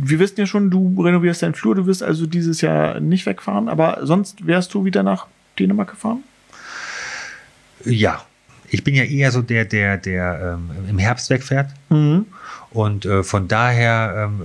[0.00, 3.68] wir wissen ja schon, du renovierst deinen Flur, du wirst also dieses Jahr nicht wegfahren,
[3.68, 5.26] aber sonst wärst du wieder nach
[5.58, 6.22] Dänemark gefahren?
[7.84, 8.22] Ja,
[8.70, 11.70] ich bin ja eher so der, der, der ähm, im Herbst wegfährt.
[12.70, 14.42] Und äh, von daher ähm,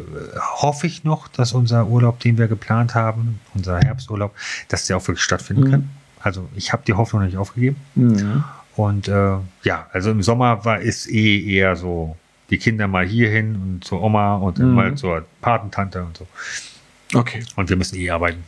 [0.61, 4.33] hoffe ich noch, dass unser Urlaub, den wir geplant haben, unser Herbsturlaub,
[4.69, 5.89] dass der auch wirklich stattfinden kann.
[6.23, 7.75] Also ich habe die Hoffnung nicht aufgegeben.
[8.75, 12.17] Und äh, ja, also im Sommer war ist eh eher so
[12.49, 16.27] die Kinder mal hierhin und zur Oma und dann mal zur Patentante und so.
[17.13, 17.43] Okay.
[17.55, 18.43] Und wir müssen eh arbeiten.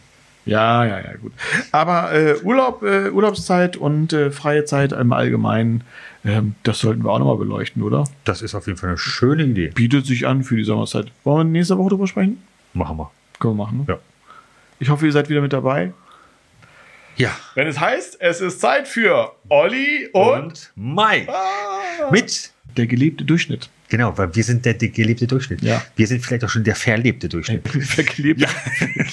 [0.46, 1.34] Ja, ja, ja, gut.
[1.72, 5.84] Aber äh, Urlaub, äh, Urlaubszeit und äh, freie Zeit im Allgemeinen,
[6.24, 8.04] ähm, das sollten wir auch nochmal beleuchten, oder?
[8.26, 9.70] Das ist auf jeden Fall eine schöne Idee.
[9.70, 11.12] Bietet sich an für die Sommerzeit.
[11.24, 12.44] Wollen wir nächste Woche drüber sprechen?
[12.74, 13.12] Machen wir.
[13.40, 13.86] Können wir machen, ne?
[13.88, 13.98] Ja.
[14.80, 15.94] Ich hoffe, ihr seid wieder mit dabei.
[17.18, 17.38] Ja.
[17.54, 21.28] Wenn es heißt, es ist Zeit für Olli und, Mai.
[22.12, 23.70] Mit der gelebte Durchschnitt.
[23.88, 25.62] Genau, weil wir sind der, der gelebte Durchschnitt.
[25.62, 25.82] Ja.
[25.96, 27.64] Wir sind vielleicht auch schon der verlebte Durchschnitt.
[27.98, 28.48] Der gelebte,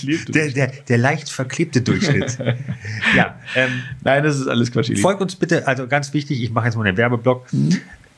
[0.00, 2.38] gelebte Der, der, der leicht verklebte Durchschnitt.
[3.16, 3.38] ja.
[3.54, 4.98] Ähm, Nein, das ist alles Quatsch.
[4.98, 7.46] folgt uns bitte, also ganz wichtig, ich mache jetzt mal einen Werbeblock.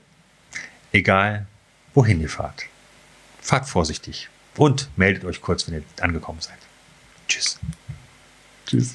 [0.92, 1.46] egal
[1.94, 2.64] wohin ihr fahrt,
[3.40, 6.58] fahrt vorsichtig und meldet euch kurz, wenn ihr angekommen seid.
[7.28, 7.58] Tschüss.
[8.66, 8.94] Tschüss.